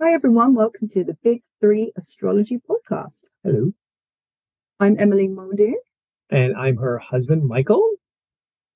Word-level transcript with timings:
Hi, 0.00 0.12
everyone. 0.12 0.54
Welcome 0.54 0.88
to 0.90 1.04
the 1.04 1.16
Big 1.22 1.42
Three 1.60 1.92
Astrology 1.96 2.58
Podcast. 2.58 3.24
Hello. 3.42 3.72
I'm 4.78 4.96
Emily 4.98 5.28
Muldoon, 5.28 5.76
And 6.30 6.54
I'm 6.54 6.76
her 6.76 6.98
husband, 6.98 7.44
Michael, 7.44 7.82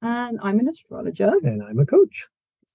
and 0.01 0.39
I'm 0.43 0.59
an 0.61 0.69
astrologer. 0.69 1.33
and 1.43 1.63
I'm 1.63 1.79
a 1.79 1.85
coach. 1.87 2.29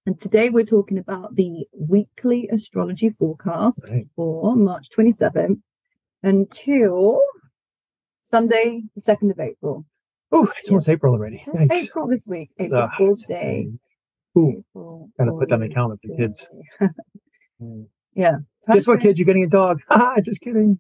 And 0.05 0.20
today 0.20 0.52
we're 0.52 0.63
talking 0.66 1.00
about 1.00 1.36
the 1.36 1.66
weekly 1.75 2.47
astrology 2.52 3.09
forecast 3.09 3.84
Right. 3.89 4.05
for 4.16 4.55
March 4.55 4.89
27th 4.96 5.59
until 6.21 7.20
Sunday, 8.21 8.84
the 8.96 9.02
2nd 9.02 9.32
of 9.32 9.39
April. 9.39 9.86
Oh, 10.32 10.48
it's 10.59 10.70
almost 10.70 10.89
April 10.89 11.14
already. 11.14 11.43
It's 11.48 11.57
Thanks. 11.68 11.88
April 11.89 12.07
this 12.07 12.27
week, 12.27 12.52
April 12.59 12.89
Fool's 12.96 13.25
Day. 13.25 13.70
Ooh, 14.38 14.64
April 14.70 15.09
gotta 15.18 15.32
put 15.32 15.50
that 15.50 15.55
on 15.55 15.62
the 15.62 15.70
calendar 15.70 15.98
for 16.02 16.09
the 16.09 16.18
kids. 16.18 16.48
Yeah. 18.15 18.37
Guess 18.71 18.87
what, 18.87 19.01
kids? 19.01 19.19
You're 19.19 19.25
getting 19.25 19.43
a 19.43 19.47
dog. 19.50 19.82
Haha, 19.89 20.21
just 20.25 20.42
kidding. 20.42 20.79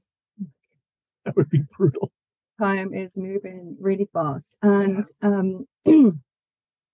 That 1.25 1.35
would 1.35 1.49
be 1.49 1.63
brutal. 1.77 2.11
time 2.59 2.93
is 2.93 3.17
moving 3.17 3.75
really 3.79 4.07
fast 4.13 4.57
and 4.61 5.03
um 5.21 5.67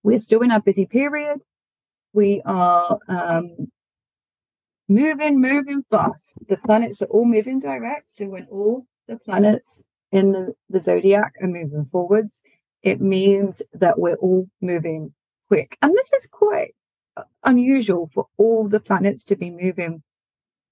we're 0.02 0.18
still 0.18 0.42
in 0.42 0.50
our 0.50 0.60
busy 0.60 0.86
period 0.86 1.38
we 2.12 2.42
are 2.44 2.98
um 3.08 3.70
moving 4.88 5.40
moving 5.40 5.84
fast 5.90 6.34
the 6.48 6.56
planets 6.56 7.00
are 7.02 7.06
all 7.06 7.24
moving 7.24 7.60
direct 7.60 8.10
so 8.10 8.26
when 8.26 8.46
all 8.50 8.86
the 9.08 9.16
planets 9.16 9.82
in 10.10 10.32
the, 10.32 10.54
the 10.68 10.80
zodiac 10.80 11.32
are 11.40 11.48
moving 11.48 11.86
forwards 11.92 12.40
it 12.82 13.00
means 13.00 13.62
that 13.72 13.98
we're 13.98 14.16
all 14.16 14.48
moving 14.60 15.14
quick 15.48 15.78
and 15.80 15.92
this 15.94 16.12
is 16.12 16.26
quite 16.26 16.74
uh, 17.16 17.22
unusual 17.44 18.10
for 18.12 18.26
all 18.36 18.66
the 18.68 18.80
planets 18.80 19.24
to 19.24 19.36
be 19.36 19.50
moving 19.50 20.02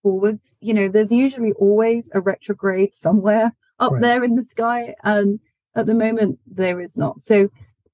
forwards. 0.03 0.57
You 0.61 0.75
know 0.75 0.89
there's 0.89 1.13
usually 1.13 1.53
always 1.53 2.11
a 2.15 2.21
retrograde 2.21 2.95
somewhere 2.95 3.53
up 3.79 3.93
Right. 3.93 4.03
there 4.03 4.25
in 4.25 4.35
the 4.37 4.45
sky 4.45 4.95
and 5.05 5.41
at 5.75 5.87
the 5.87 5.95
moment 5.95 6.39
there 6.47 6.81
is 6.81 6.97
not. 6.97 7.23
So 7.23 7.49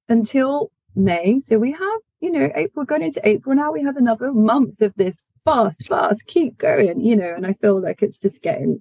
until 0.08 0.70
may 0.94 1.38
so 1.40 1.58
we 1.58 1.72
have 1.72 2.00
you 2.20 2.30
know 2.30 2.50
april 2.54 2.86
going 2.86 3.02
into 3.02 3.20
april 3.28 3.54
now 3.54 3.70
we 3.70 3.82
have 3.82 3.98
another 3.98 4.32
month 4.32 4.80
of 4.80 4.94
this 4.96 5.26
fast 5.44 5.86
fast 5.86 6.26
keep 6.26 6.56
going 6.56 6.98
you 7.00 7.14
know 7.14 7.34
and 7.36 7.46
i 7.46 7.52
feel 7.54 7.78
like 7.82 8.02
it's 8.02 8.18
just 8.18 8.40
getting 8.42 8.80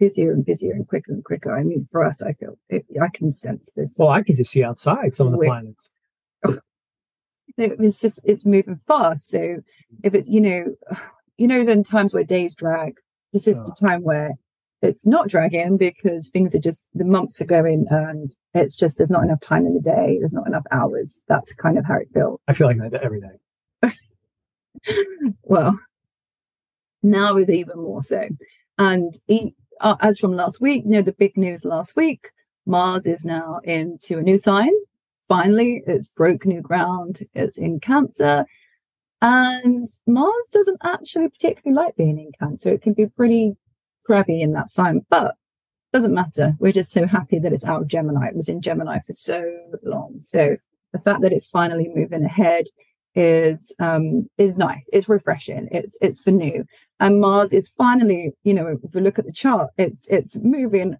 busier 0.00 0.32
and 0.32 0.44
busier 0.44 0.72
and 0.72 0.88
quicker 0.88 1.12
and 1.12 1.22
quicker. 1.24 1.54
I 1.56 1.62
mean 1.62 1.86
for 1.92 2.04
us 2.04 2.22
i 2.22 2.32
feel 2.32 2.58
it, 2.68 2.84
i 3.00 3.08
can 3.12 3.32
sense 3.32 3.70
this. 3.76 3.94
Well, 3.98 4.08
I 4.08 4.22
can 4.22 4.34
just 4.34 4.50
see 4.50 4.64
outside 4.64 5.14
some 5.14 5.26
of 5.28 5.32
the 5.38 5.46
planets. 5.46 5.90
it's 7.58 8.00
just 8.00 8.20
it's 8.24 8.46
moving 8.46 8.80
fast. 8.88 9.28
So 9.28 9.58
if 10.02 10.14
it's 10.14 10.28
you 10.28 10.40
know 10.40 10.64
you 11.40 11.46
know 11.46 11.64
then 11.64 11.82
times 11.82 12.12
where 12.12 12.22
days 12.22 12.54
drag. 12.54 12.96
This 13.32 13.48
is 13.48 13.56
the 13.64 13.74
time 13.80 14.02
where 14.02 14.32
it's 14.82 15.06
not 15.06 15.28
dragging 15.28 15.78
because 15.78 16.28
things 16.28 16.54
are 16.54 16.60
just 16.60 16.86
the 16.92 17.04
months 17.04 17.40
are 17.40 17.46
going 17.46 17.86
and 17.88 18.30
it's 18.52 18.76
just 18.76 18.98
there's 18.98 19.10
not 19.10 19.24
enough 19.24 19.40
time 19.40 19.64
in 19.64 19.72
the 19.72 19.80
day 19.80 20.18
there's 20.18 20.34
not 20.34 20.46
enough 20.46 20.64
hours. 20.70 21.18
That's 21.28 21.54
kind 21.54 21.78
of 21.78 21.86
how 21.86 21.96
it 21.96 22.08
feels 22.12 22.40
I 22.46 22.52
feel 22.52 22.66
like 22.66 22.90
that 22.90 23.02
every 23.02 23.22
day. 23.22 23.94
well 25.42 25.80
now 27.02 27.38
is 27.38 27.50
even 27.50 27.78
more 27.78 28.02
so. 28.02 28.28
And 28.76 29.14
e- 29.26 29.54
uh, 29.80 29.96
as 30.00 30.18
from 30.18 30.32
last 30.32 30.60
week 30.60 30.84
you 30.84 30.90
know 30.90 31.02
the 31.02 31.12
big 31.12 31.38
news 31.38 31.64
last 31.64 31.96
week 31.96 32.32
mars 32.66 33.06
is 33.06 33.24
now 33.24 33.60
into 33.64 34.18
a 34.18 34.22
new 34.22 34.36
sign. 34.36 34.72
Finally 35.26 35.84
it's 35.86 36.08
broke 36.08 36.44
new 36.44 36.60
ground. 36.60 37.20
It's 37.32 37.56
in 37.56 37.80
cancer 37.80 38.44
and 39.22 39.88
mars 40.06 40.48
doesn't 40.52 40.78
actually 40.82 41.28
particularly 41.28 41.76
like 41.76 41.96
being 41.96 42.18
in 42.18 42.32
cancer. 42.38 42.70
It 42.70 42.82
can 42.82 42.94
be 42.94 43.06
pretty 43.06 43.56
crabby 44.04 44.40
in 44.40 44.52
that 44.52 44.68
sign 44.68 45.02
but 45.10 45.34
doesn't 45.92 46.14
matter. 46.14 46.54
We're 46.58 46.72
just 46.72 46.92
so 46.92 47.06
happy 47.06 47.38
that 47.40 47.52
it's 47.52 47.64
out 47.64 47.82
of 47.82 47.88
gemini. 47.88 48.28
It 48.28 48.36
was 48.36 48.48
in 48.48 48.62
gemini 48.62 49.00
for 49.00 49.12
so 49.12 49.44
long. 49.82 50.18
So 50.20 50.56
the 50.92 51.00
fact 51.00 51.20
that 51.22 51.32
it's 51.32 51.48
finally 51.48 51.90
moving 51.92 52.24
ahead 52.24 52.66
is 53.14 53.74
um 53.80 54.28
is 54.38 54.56
nice. 54.56 54.88
It's 54.92 55.08
refreshing. 55.08 55.68
It's 55.72 55.98
it's 56.00 56.22
for 56.22 56.30
new. 56.30 56.64
And 57.00 57.20
mars 57.20 57.52
is 57.52 57.68
finally 57.68 58.32
you 58.44 58.54
know 58.54 58.68
if 58.68 58.94
we 58.94 59.00
look 59.00 59.18
at 59.18 59.26
the 59.26 59.32
chart 59.32 59.70
it's 59.76 60.06
it's 60.08 60.36
moving 60.36 60.96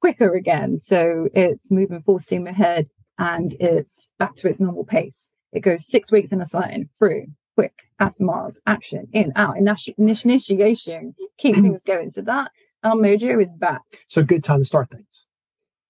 quicker 0.00 0.34
again. 0.34 0.80
So 0.80 1.28
it's 1.34 1.70
moving 1.70 2.02
full 2.02 2.18
steam 2.18 2.46
ahead 2.46 2.88
and 3.18 3.54
it's 3.60 4.10
back 4.18 4.36
to 4.36 4.48
its 4.48 4.60
normal 4.60 4.84
pace. 4.84 5.30
It 5.52 5.60
goes 5.60 5.86
six 5.86 6.12
weeks 6.12 6.32
in 6.32 6.40
a 6.40 6.46
sign. 6.46 6.90
Through 6.98 7.26
quick 7.56 7.72
as 7.98 8.20
mars 8.20 8.60
action 8.66 9.08
in 9.12 9.32
out 9.36 9.56
initi- 9.56 9.94
initiation 9.98 11.14
keep 11.38 11.54
things 11.56 11.82
going 11.82 12.10
so 12.10 12.20
that 12.22 12.50
our 12.84 12.94
mojo 12.94 13.42
is 13.42 13.52
back 13.52 13.82
So 14.08 14.22
good 14.22 14.44
time 14.44 14.60
to 14.60 14.64
start 14.64 14.90
things. 14.90 15.26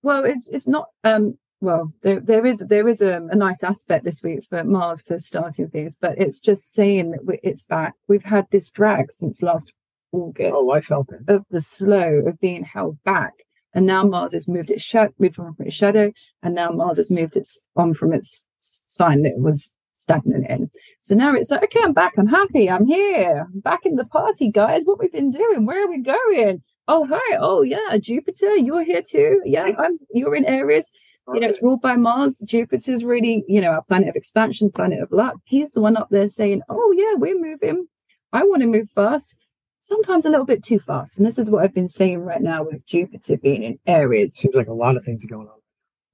well, 0.02 0.24
it's 0.24 0.48
it's 0.48 0.68
not. 0.68 0.86
Um, 1.04 1.24
well, 1.60 1.92
there 2.02 2.20
there 2.20 2.46
is 2.46 2.58
there 2.74 2.88
is 2.88 3.00
a, 3.00 3.14
a 3.30 3.34
nice 3.34 3.62
aspect 3.64 4.04
this 4.04 4.22
week 4.22 4.40
for 4.48 4.62
Mars 4.62 5.02
for 5.02 5.18
starting 5.18 5.68
things, 5.68 5.96
but 6.00 6.16
it's 6.18 6.38
just 6.38 6.72
saying 6.72 7.10
that 7.12 7.24
we, 7.26 7.40
it's 7.42 7.64
back. 7.64 7.94
We've 8.08 8.24
had 8.36 8.44
this 8.50 8.70
drag 8.70 9.10
since 9.10 9.42
last 9.42 9.72
August 10.12 10.54
Oh, 10.56 10.70
I 10.70 10.80
felt 10.80 11.08
it. 11.12 11.22
of 11.34 11.42
the 11.50 11.60
slow 11.60 12.08
of 12.28 12.38
being 12.40 12.64
held 12.64 13.02
back, 13.04 13.32
and 13.74 13.84
now 13.84 14.04
Mars 14.04 14.32
has 14.34 14.46
moved 14.48 14.70
its 14.70 14.82
shadow, 14.84 15.12
moved 15.18 15.38
on 15.40 15.54
from 15.54 15.66
its 15.66 15.74
shadow, 15.74 16.12
and 16.42 16.54
now 16.54 16.70
Mars 16.70 16.98
has 16.98 17.10
moved 17.10 17.36
its 17.36 17.58
on 17.74 17.94
from 17.94 18.12
its 18.12 18.46
sign 18.60 19.22
that 19.22 19.30
it 19.30 19.40
was 19.40 19.74
stagnant 19.94 20.46
in. 20.48 20.70
So 21.06 21.14
now 21.14 21.36
it's 21.36 21.52
like, 21.52 21.62
okay, 21.62 21.82
I'm 21.84 21.92
back. 21.92 22.14
I'm 22.18 22.26
happy. 22.26 22.68
I'm 22.68 22.84
here. 22.84 23.46
I'm 23.54 23.60
back 23.60 23.86
in 23.86 23.94
the 23.94 24.04
party, 24.04 24.50
guys. 24.50 24.82
What 24.82 24.98
we've 24.98 25.12
been 25.12 25.30
doing? 25.30 25.64
Where 25.64 25.86
are 25.86 25.88
we 25.88 25.98
going? 25.98 26.64
Oh, 26.88 27.06
hi. 27.06 27.36
Oh, 27.38 27.62
yeah. 27.62 27.96
Jupiter, 27.98 28.56
you're 28.56 28.82
here 28.82 29.02
too. 29.08 29.40
Yeah, 29.44 29.70
I'm. 29.78 30.00
You're 30.12 30.34
in 30.34 30.44
Aries. 30.44 30.90
You 31.32 31.38
know, 31.38 31.46
it's 31.46 31.62
ruled 31.62 31.80
by 31.80 31.94
Mars. 31.94 32.42
Jupiter's 32.44 33.04
really, 33.04 33.44
you 33.46 33.60
know, 33.60 33.70
our 33.70 33.82
planet 33.82 34.08
of 34.08 34.16
expansion, 34.16 34.72
planet 34.72 35.00
of 35.00 35.12
luck. 35.12 35.36
He's 35.44 35.70
the 35.70 35.80
one 35.80 35.96
up 35.96 36.08
there 36.10 36.28
saying, 36.28 36.62
"Oh 36.68 36.92
yeah, 36.96 37.14
we're 37.14 37.40
moving. 37.40 37.86
I 38.32 38.42
want 38.42 38.62
to 38.62 38.66
move 38.66 38.90
fast." 38.92 39.36
Sometimes 39.78 40.26
a 40.26 40.30
little 40.30 40.44
bit 40.44 40.64
too 40.64 40.80
fast, 40.80 41.18
and 41.18 41.26
this 41.26 41.38
is 41.38 41.52
what 41.52 41.62
I've 41.62 41.74
been 41.74 41.88
saying 41.88 42.18
right 42.18 42.42
now 42.42 42.64
with 42.64 42.84
Jupiter 42.84 43.36
being 43.36 43.62
in 43.62 43.78
Aries. 43.86 44.34
seems 44.34 44.56
like 44.56 44.66
a 44.66 44.72
lot 44.72 44.96
of 44.96 45.04
things 45.04 45.24
are 45.24 45.28
going 45.28 45.46
on. 45.46 45.60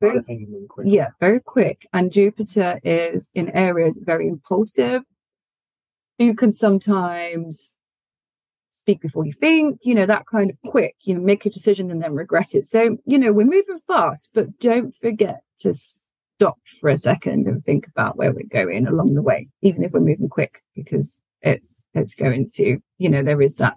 A 0.02 0.06
lot 0.06 0.16
of 0.16 0.26
things 0.26 0.48
are 0.48 0.50
moving 0.50 0.68
quick. 0.68 0.86
Yeah, 0.90 1.08
very 1.20 1.40
quick. 1.40 1.86
And 1.92 2.12
Jupiter 2.12 2.80
is 2.84 3.30
in 3.34 3.48
Aries 3.50 3.98
very 4.02 4.28
impulsive. 4.28 5.02
You 6.18 6.34
can 6.34 6.52
sometimes 6.52 7.76
speak 8.70 9.00
before 9.00 9.24
you 9.26 9.32
think, 9.32 9.80
you 9.82 9.94
know, 9.94 10.06
that 10.06 10.26
kind 10.26 10.50
of 10.50 10.56
quick, 10.64 10.96
you 11.02 11.14
know, 11.14 11.20
make 11.20 11.44
a 11.46 11.50
decision 11.50 11.90
and 11.90 12.02
then 12.02 12.14
regret 12.14 12.54
it. 12.54 12.66
So, 12.66 12.98
you 13.04 13.18
know, 13.18 13.32
we're 13.32 13.44
moving 13.44 13.78
fast, 13.86 14.30
but 14.34 14.58
don't 14.58 14.94
forget 14.94 15.42
to 15.60 15.74
stop 15.74 16.58
for 16.80 16.88
a 16.88 16.96
second 16.96 17.46
and 17.46 17.64
think 17.64 17.86
about 17.86 18.16
where 18.16 18.32
we're 18.32 18.48
going 18.50 18.86
along 18.86 19.14
the 19.14 19.22
way, 19.22 19.48
even 19.60 19.84
if 19.84 19.92
we're 19.92 20.00
moving 20.00 20.28
quick, 20.28 20.62
because 20.74 21.18
it's 21.42 21.82
it's 21.94 22.14
going 22.14 22.48
to, 22.54 22.78
you 22.98 23.08
know, 23.08 23.22
there 23.22 23.42
is 23.42 23.56
that 23.56 23.74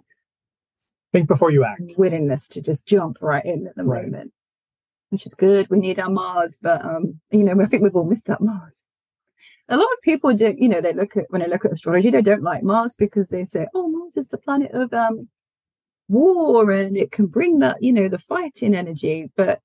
Think 1.12 1.28
before 1.28 1.52
you 1.52 1.64
act. 1.64 1.94
willingness 1.98 2.48
to 2.50 2.62
just 2.62 2.86
jump 2.86 3.18
right 3.22 3.46
in 3.46 3.68
at 3.68 3.76
the 3.76 3.84
Right. 3.84 4.04
moment, 4.06 4.34
which 5.16 5.26
is 5.26 5.34
good. 5.34 5.70
We 5.70 5.80
need 5.80 5.98
our 5.98 6.10
Mars, 6.10 6.58
but 6.62 6.84
um, 6.84 7.22
you 7.32 7.44
know, 7.44 7.56
I 7.62 7.66
think 7.66 7.84
we've 7.84 7.96
all 7.96 8.06
missed 8.06 8.30
out 8.30 8.42
Mars. 8.42 8.82
A 9.70 9.78
lot 9.78 9.88
of 9.94 10.02
people 10.04 10.34
don't, 10.36 10.60
you 10.60 10.70
know, 10.70 10.82
they 10.82 10.94
look 10.94 11.18
at 11.18 11.26
when 11.30 11.42
they 11.42 11.48
look 11.48 11.66
at 11.66 11.72
astrology, 11.72 12.10
they 12.12 12.22
don't 12.22 12.44
like 12.44 12.64
Mars 12.64 12.96
because 12.98 13.30
they 13.30 13.46
say, 13.46 13.68
"Oh, 13.74 13.88
Mars 13.88 14.18
is 14.18 14.28
the 14.28 14.38
planet 14.38 14.72
of 14.74 14.94
um 14.94 15.30
war, 16.10 16.70
and 16.70 16.96
it 16.98 17.12
can 17.12 17.28
bring 17.28 17.60
that, 17.60 17.82
you 17.82 17.94
know, 17.94 18.10
the 18.10 18.20
fighting 18.20 18.76
energy." 18.76 19.32
But 19.36 19.62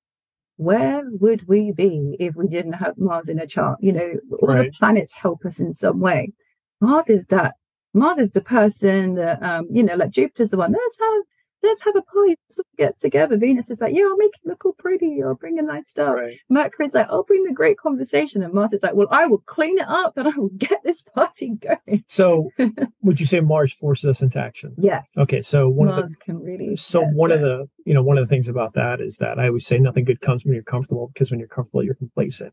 where 0.57 1.03
would 1.05 1.49
we 1.49 1.73
be 1.73 2.17
if 2.21 2.37
we 2.37 2.47
didn't 2.47 2.75
have 2.75 2.97
Mars 2.97 3.29
in 3.29 3.41
a 3.41 3.47
chart? 3.47 3.79
You 3.83 3.93
know, 3.93 4.13
all 4.41 4.55
the 4.55 4.71
planets 4.79 5.13
help 5.13 5.45
us 5.45 5.59
in 5.59 5.75
some 5.75 6.01
way. 6.01 6.33
Mars 6.81 7.11
is 7.11 7.27
that. 7.27 7.55
Mars 7.93 8.19
is 8.19 8.31
the 8.31 8.41
person 8.41 9.17
that, 9.17 9.43
um, 9.43 9.67
you 9.69 9.83
know, 9.83 9.97
like 9.97 10.13
Jupiter's 10.13 10.51
the 10.51 10.57
one. 10.57 10.71
Let's 10.71 11.01
have 11.01 11.23
let's 11.63 11.83
have 11.85 11.97
a 11.97 12.03
party, 12.03 12.37
let's 12.49 12.61
get 12.77 12.99
together. 13.01 13.37
Venus 13.37 13.71
is 13.71 13.81
like, 13.81 13.95
yeah, 13.95 14.05
I'll 14.05 14.17
make 14.17 14.33
it 14.35 14.49
look 14.49 14.65
all 14.65 14.73
pretty, 14.73 15.23
I'll 15.23 15.35
bring 15.35 15.59
a 15.59 15.63
nice 15.63 15.91
stuff. 15.91 16.15
Right. 16.15 16.39
Mercury's 16.49 16.95
like, 16.95 17.09
I'll 17.11 17.25
bring 17.25 17.45
the 17.45 17.53
great 17.53 17.79
conversation. 17.79 18.43
And 18.43 18.53
Mars 18.53 18.73
is 18.73 18.83
like, 18.83 18.95
well, 18.95 19.09
I 19.11 19.27
will 19.27 19.43
clean 19.47 19.79
it 19.79 19.89
up 19.89 20.17
and 20.17 20.29
I 20.29 20.33
will 20.37 20.49
get 20.57 20.83
this 20.85 21.03
party 21.03 21.53
going. 21.57 22.05
So 22.09 22.51
would 23.03 23.21
you 23.21 23.27
say 23.27 23.41
Mars 23.41 23.73
forces 23.73 24.09
us 24.09 24.23
into 24.23 24.39
action? 24.39 24.75
Yes. 24.79 25.11
Okay. 25.17 25.43
So 25.43 25.69
one 25.69 25.89
of 25.89 25.97
the 25.97 26.03
Mars 26.03 26.17
can 26.17 26.41
really. 26.41 26.77
so 26.77 27.03
one 27.03 27.31
of 27.31 27.41
the 27.41 27.69
you 27.85 27.95
know 27.95 28.03
one 28.03 28.19
of 28.19 28.25
the 28.25 28.29
things 28.29 28.49
about 28.49 28.75
that 28.75 29.01
is 29.01 29.19
that 29.19 29.39
i 29.39 29.47
always 29.47 29.67
say 29.67 29.79
nothing 29.79 30.05
good 30.05 30.21
comes 30.21 30.45
when 30.45 30.55
you're 30.55 30.63
comfortable 30.63 31.11
because 31.13 31.31
when 31.31 31.41
you're 31.41 31.49
comfortable 31.49 31.83
you're 31.83 31.95
complacent 31.95 32.53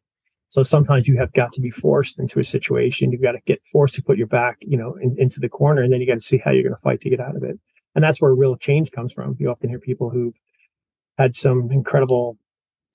so 0.49 0.63
sometimes 0.63 1.07
you 1.07 1.17
have 1.17 1.31
got 1.33 1.51
to 1.51 1.61
be 1.61 1.69
forced 1.69 2.17
into 2.19 2.39
a 2.39 2.43
situation 2.43 3.11
you've 3.11 3.21
got 3.21 3.33
to 3.33 3.39
get 3.45 3.61
forced 3.71 3.93
to 3.95 4.01
put 4.01 4.17
your 4.17 4.27
back 4.27 4.57
you 4.61 4.77
know 4.77 4.95
in, 5.01 5.15
into 5.17 5.39
the 5.39 5.49
corner 5.49 5.81
and 5.81 5.91
then 5.91 5.99
you 6.01 6.07
got 6.07 6.15
to 6.15 6.19
see 6.21 6.37
how 6.37 6.51
you're 6.51 6.63
going 6.63 6.75
to 6.75 6.81
fight 6.81 7.01
to 7.01 7.09
get 7.09 7.19
out 7.19 7.35
of 7.35 7.43
it 7.43 7.59
and 7.97 8.03
that's 8.03 8.21
where 8.21 8.33
real 8.33 8.55
change 8.55 8.91
comes 8.91 9.11
from 9.11 9.35
you 9.39 9.49
often 9.49 9.69
hear 9.69 9.79
people 9.79 10.09
who've 10.11 10.35
had 11.17 11.35
some 11.35 11.69
incredible 11.71 12.37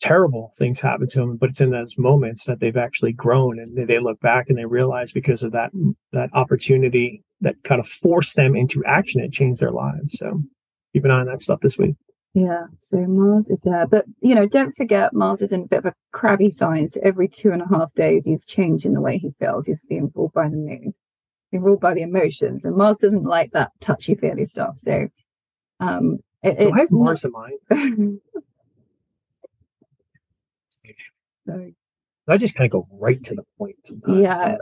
terrible 0.00 0.50
things 0.58 0.80
happen 0.80 1.06
to 1.06 1.18
them 1.18 1.36
but 1.36 1.50
it's 1.50 1.60
in 1.60 1.70
those 1.70 1.98
moments 1.98 2.44
that 2.46 2.58
they've 2.60 2.76
actually 2.78 3.12
grown 3.12 3.58
and 3.58 3.76
they- 3.88 3.98
look 3.98 4.18
back 4.20 4.46
and 4.48 4.56
they 4.56 4.64
realize 4.64 5.12
because 5.12 5.42
of 5.42 5.52
that 5.52 5.70
that 6.12 6.30
opportunity 6.32 7.22
that 7.42 7.56
kind 7.64 7.80
of 7.80 7.86
forced 7.86 8.36
them 8.36 8.56
into 8.56 8.82
action 8.86 9.20
and 9.20 9.32
changed 9.32 9.60
their 9.60 9.72
lives. 9.72 10.18
So 10.18 10.42
keep 10.92 11.04
an 11.04 11.10
eye 11.10 11.20
on 11.20 11.26
that 11.26 11.42
stuff 11.42 11.60
this 11.60 11.76
week. 11.76 11.96
Yeah, 12.34 12.66
so 12.80 12.98
Mars 12.98 13.48
is 13.48 13.60
there. 13.60 13.86
But, 13.86 14.06
you 14.20 14.34
know, 14.34 14.46
don't 14.46 14.74
forget 14.74 15.12
Mars 15.12 15.42
is 15.42 15.52
in 15.52 15.62
a 15.62 15.66
bit 15.66 15.80
of 15.80 15.86
a 15.86 15.94
crabby 16.12 16.50
sign. 16.50 16.88
So 16.88 17.00
every 17.02 17.28
two 17.28 17.50
and 17.50 17.60
a 17.60 17.68
half 17.68 17.92
days, 17.94 18.24
he's 18.24 18.46
changing 18.46 18.94
the 18.94 19.00
way 19.02 19.18
he 19.18 19.32
feels. 19.38 19.66
He's 19.66 19.82
being 19.82 20.10
pulled 20.10 20.32
by 20.32 20.48
the 20.48 20.56
moon, 20.56 20.94
being 21.52 21.62
ruled 21.62 21.80
by 21.80 21.94
the 21.94 22.02
emotions. 22.02 22.64
And 22.64 22.74
Mars 22.76 22.96
doesn't 22.96 23.24
like 23.24 23.52
that 23.52 23.70
touchy 23.80 24.16
feely 24.16 24.46
stuff. 24.46 24.76
So, 24.78 25.06
um, 25.78 26.18
it, 26.42 26.58
Do 26.58 26.64
I 26.72 26.78
have 26.78 26.84
it's 26.84 26.92
Mars 26.92 27.24
in 27.24 27.30
mind? 27.32 28.20
Sorry. 31.46 31.74
I 32.28 32.36
just 32.36 32.54
kind 32.54 32.66
of 32.66 32.72
go 32.72 32.88
right 32.98 33.22
to 33.24 33.34
the 33.34 33.42
point. 33.58 33.76
yeah 34.08 34.56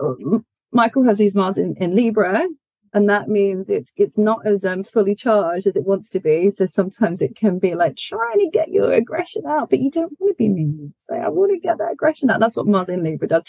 michael 0.72 1.02
has 1.04 1.19
his 1.19 1.34
mars 1.34 1.58
in, 1.58 1.75
in 1.76 1.94
libra 1.94 2.46
and 2.94 3.08
that 3.08 3.28
means 3.28 3.69
it's 3.69 3.92
it's 3.96 4.16
not 4.16 4.44
as 4.46 4.64
um 4.64 4.82
fully 4.82 5.14
charged 5.14 5.66
as 5.66 5.76
it 5.76 5.84
wants 5.84 6.08
to 6.08 6.20
be 6.20 6.50
so 6.50 6.64
sometimes 6.64 7.20
it 7.20 7.37
can 7.37 7.58
be 7.58 7.75
like 7.75 7.96
trying 7.96 8.38
to 8.38 8.48
get 8.52 8.70
your 8.70 8.92
aggression 8.92 9.42
out 9.46 9.69
but 9.69 9.78
you 9.81 9.90
don't 9.90 10.12
want 10.19 10.31
to 10.31 10.38
be 10.38 10.48
mean 10.48 10.94
say 11.08 11.19
i 11.19 11.28
want 11.28 11.50
to 11.50 11.58
get 11.58 11.76
that 11.78 11.92
aggression 11.92 12.31
out 12.31 12.40
that's 12.40 12.56
what 12.56 12.66
mars 12.66 12.88
in 12.88 13.02
libra 13.04 13.28
does 13.28 13.42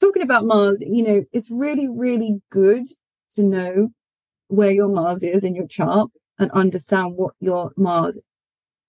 talking 0.00 0.22
about 0.22 0.44
mars 0.44 0.80
you 0.80 1.02
know 1.02 1.24
it's 1.32 1.50
really 1.50 1.88
really 1.88 2.40
good 2.50 2.86
to 3.30 3.42
know 3.42 3.88
where 4.48 4.70
your 4.70 4.88
mars 4.88 5.22
is 5.22 5.44
in 5.44 5.54
your 5.54 5.66
chart 5.66 6.10
and 6.38 6.50
understand 6.52 7.14
what 7.14 7.34
your 7.40 7.72
mars 7.76 8.18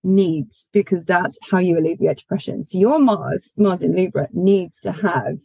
needs 0.03 0.67
because 0.71 1.06
that's 1.06 1.38
how 1.51 1.59
you 1.59 1.77
alleviate 1.77 2.17
depression. 2.17 2.63
So 2.63 2.77
your 2.77 3.00
Mars, 3.00 3.51
Mars 3.57 3.83
in 3.83 3.95
Libra, 3.95 4.27
needs 4.31 4.79
to 4.81 4.91
have 4.91 5.39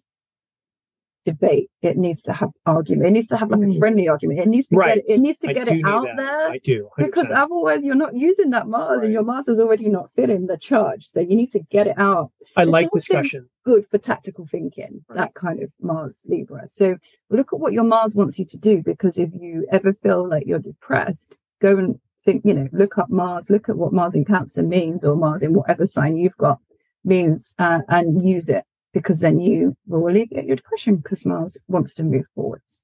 debate. 1.25 1.71
It 1.83 1.97
needs 1.97 2.23
to 2.23 2.33
have 2.33 2.51
argument. 2.67 3.09
It 3.09 3.11
needs 3.13 3.29
to 3.29 3.37
have 3.37 3.51
like 3.51 3.61
a 3.61 3.65
Mm. 3.65 3.79
friendly 3.79 4.09
argument. 4.09 4.41
It 4.41 4.49
needs 4.49 4.69
to 4.69 4.77
Right. 4.77 4.97
get 4.97 5.09
it, 5.09 5.13
it 5.15 5.21
needs 5.21 5.39
to 5.41 5.51
I 5.51 5.53
get 5.55 5.69
it 5.69 5.85
out 5.85 6.05
that. 6.07 6.17
there. 6.17 6.49
I 6.51 6.59
do. 6.59 6.89
100%. 6.97 7.07
Because 7.07 7.31
otherwise 7.33 7.85
you're 7.85 7.95
not 7.95 8.15
using 8.17 8.51
that 8.51 8.69
Mars 8.69 9.03
and 9.03 9.13
your 9.13 9.23
Mars 9.25 9.49
is 9.49 9.59
already 9.59 9.89
not 9.89 10.13
feeling 10.13 10.47
the 10.47 10.57
charge. 10.57 11.07
So 11.07 11.21
you 11.21 11.35
need 11.35 11.51
to 11.53 11.61
get 11.61 11.87
it 11.87 11.99
out. 11.99 12.31
I 12.57 12.63
it's 12.63 12.71
like 12.73 12.91
discussion. 12.93 13.49
Good 13.65 13.87
for 13.91 13.99
tactical 13.99 14.47
thinking, 14.47 15.05
Right. 15.09 15.17
that 15.19 15.35
kind 15.35 15.63
of 15.63 15.71
Mars 15.81 16.15
Libra. 16.27 16.69
So 16.69 16.97
look 17.31 17.53
at 17.53 17.59
what 17.59 17.73
your 17.73 17.85
Mars 17.85 18.15
wants 18.15 18.39
you 18.39 18.45
to 18.45 18.59
do 18.59 18.83
because 18.83 19.19
if 19.19 19.31
you 19.35 19.67
ever 19.73 19.95
feel 19.95 20.29
like 20.29 20.47
you're 20.47 20.59
depressed, 20.59 21.37
go 21.61 21.77
and 21.79 21.99
think, 22.25 22.45
you 22.45 22.55
know, 22.55 22.69
look 22.73 22.97
up 22.99 23.11
Mars, 23.11 23.51
look 23.51 23.69
at 23.69 23.77
what 23.77 23.93
Mars 23.93 24.15
in 24.15 24.25
Cancer 24.25 24.63
means 24.63 25.05
or 25.05 25.17
Mars 25.17 25.43
in 25.43 25.53
whatever 25.55 25.85
sign 25.87 26.17
you've 26.17 26.37
got 26.37 26.59
means 27.05 27.53
uh, 27.59 27.81
and 27.89 28.27
use 28.27 28.49
it 28.49 28.65
because 28.95 29.21
then 29.21 29.41
you 29.41 29.77
will 29.87 30.09
alleviate 30.09 30.47
your 30.47 30.57
depression 30.57 30.97
because 30.97 31.27
Mars 31.27 31.59
wants 31.69 31.93
to 31.95 32.03
move 32.03 32.25
forwards. 32.35 32.81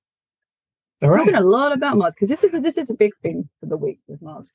All 1.03 1.09
right. 1.09 1.21
Talking 1.21 1.35
a 1.37 1.41
lot 1.41 1.73
about 1.73 1.97
Mars 1.97 2.15
because 2.15 2.29
this 2.29 2.45
is 2.45 2.53
a, 2.53 2.61
this 2.61 2.77
is 2.77 2.91
a 2.91 2.95
big 2.95 3.13
thing 3.23 3.49
for 3.61 3.67
the 3.67 3.77
week 3.77 4.01
with 4.07 4.21
Mars. 4.21 4.51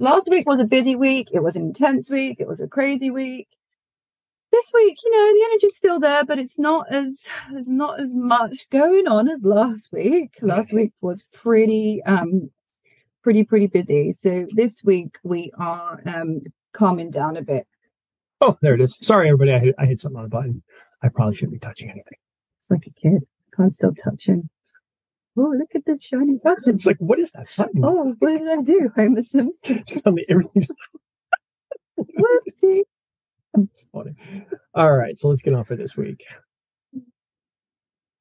Last 0.00 0.28
week 0.28 0.48
was 0.48 0.58
a 0.58 0.64
busy 0.64 0.96
week. 0.96 1.28
It 1.32 1.42
was 1.42 1.54
an 1.54 1.62
intense 1.62 2.10
week. 2.10 2.38
It 2.40 2.48
was 2.48 2.60
a 2.60 2.66
crazy 2.66 3.10
week. 3.10 3.46
This 4.50 4.70
week, 4.72 4.98
you 5.04 5.10
know, 5.10 5.32
the 5.32 5.44
energy's 5.50 5.76
still 5.76 6.00
there, 6.00 6.24
but 6.24 6.38
it's 6.38 6.58
not 6.58 6.92
as 6.92 7.26
there's 7.52 7.68
not 7.68 8.00
as 8.00 8.14
much 8.14 8.68
going 8.70 9.06
on 9.06 9.28
as 9.28 9.44
last 9.44 9.90
week. 9.92 10.38
Last 10.42 10.72
week 10.72 10.92
was 11.00 11.24
pretty 11.32 12.02
um 12.06 12.50
pretty 13.22 13.44
pretty 13.44 13.66
busy. 13.66 14.10
So 14.12 14.46
this 14.52 14.82
week 14.84 15.18
we 15.22 15.52
are 15.58 16.00
um 16.06 16.40
calming 16.72 17.10
down 17.10 17.36
a 17.36 17.42
bit. 17.42 17.66
Oh, 18.40 18.58
there 18.62 18.74
it 18.74 18.80
is. 18.80 18.98
Sorry, 19.00 19.28
everybody. 19.28 19.52
I 19.52 19.58
hit, 19.58 19.74
I 19.78 19.86
hit 19.86 20.00
something 20.00 20.18
on 20.18 20.24
the 20.24 20.28
button. 20.28 20.62
I 21.04 21.08
probably 21.08 21.34
shouldn't 21.34 21.52
be 21.52 21.58
touching 21.58 21.90
anything. 21.90 22.16
It's 22.62 22.70
like 22.70 22.86
a 22.86 22.90
kid. 22.90 23.26
Can't 23.54 23.72
stop 23.72 23.92
touching. 24.02 24.48
Oh, 25.36 25.54
look 25.56 25.74
at 25.74 25.84
this 25.84 26.02
shiny 26.02 26.38
button. 26.42 26.76
It's 26.76 26.86
like, 26.86 26.96
what 26.98 27.18
is 27.18 27.32
that 27.32 27.46
button? 27.56 27.82
Oh, 27.84 28.14
what 28.18 28.38
did 28.38 28.48
I 28.48 28.62
do? 28.62 28.90
Homer 28.96 29.22
Simpson. 29.22 29.84
Suddenly 29.86 30.24
everything's 30.28 30.68
Whoopsie. 31.98 32.82
it's 33.58 33.84
funny. 33.92 34.14
All 34.74 34.92
right, 34.92 35.18
so 35.18 35.28
let's 35.28 35.42
get 35.42 35.54
on 35.54 35.64
for 35.64 35.76
this 35.76 35.96
week. 35.96 36.24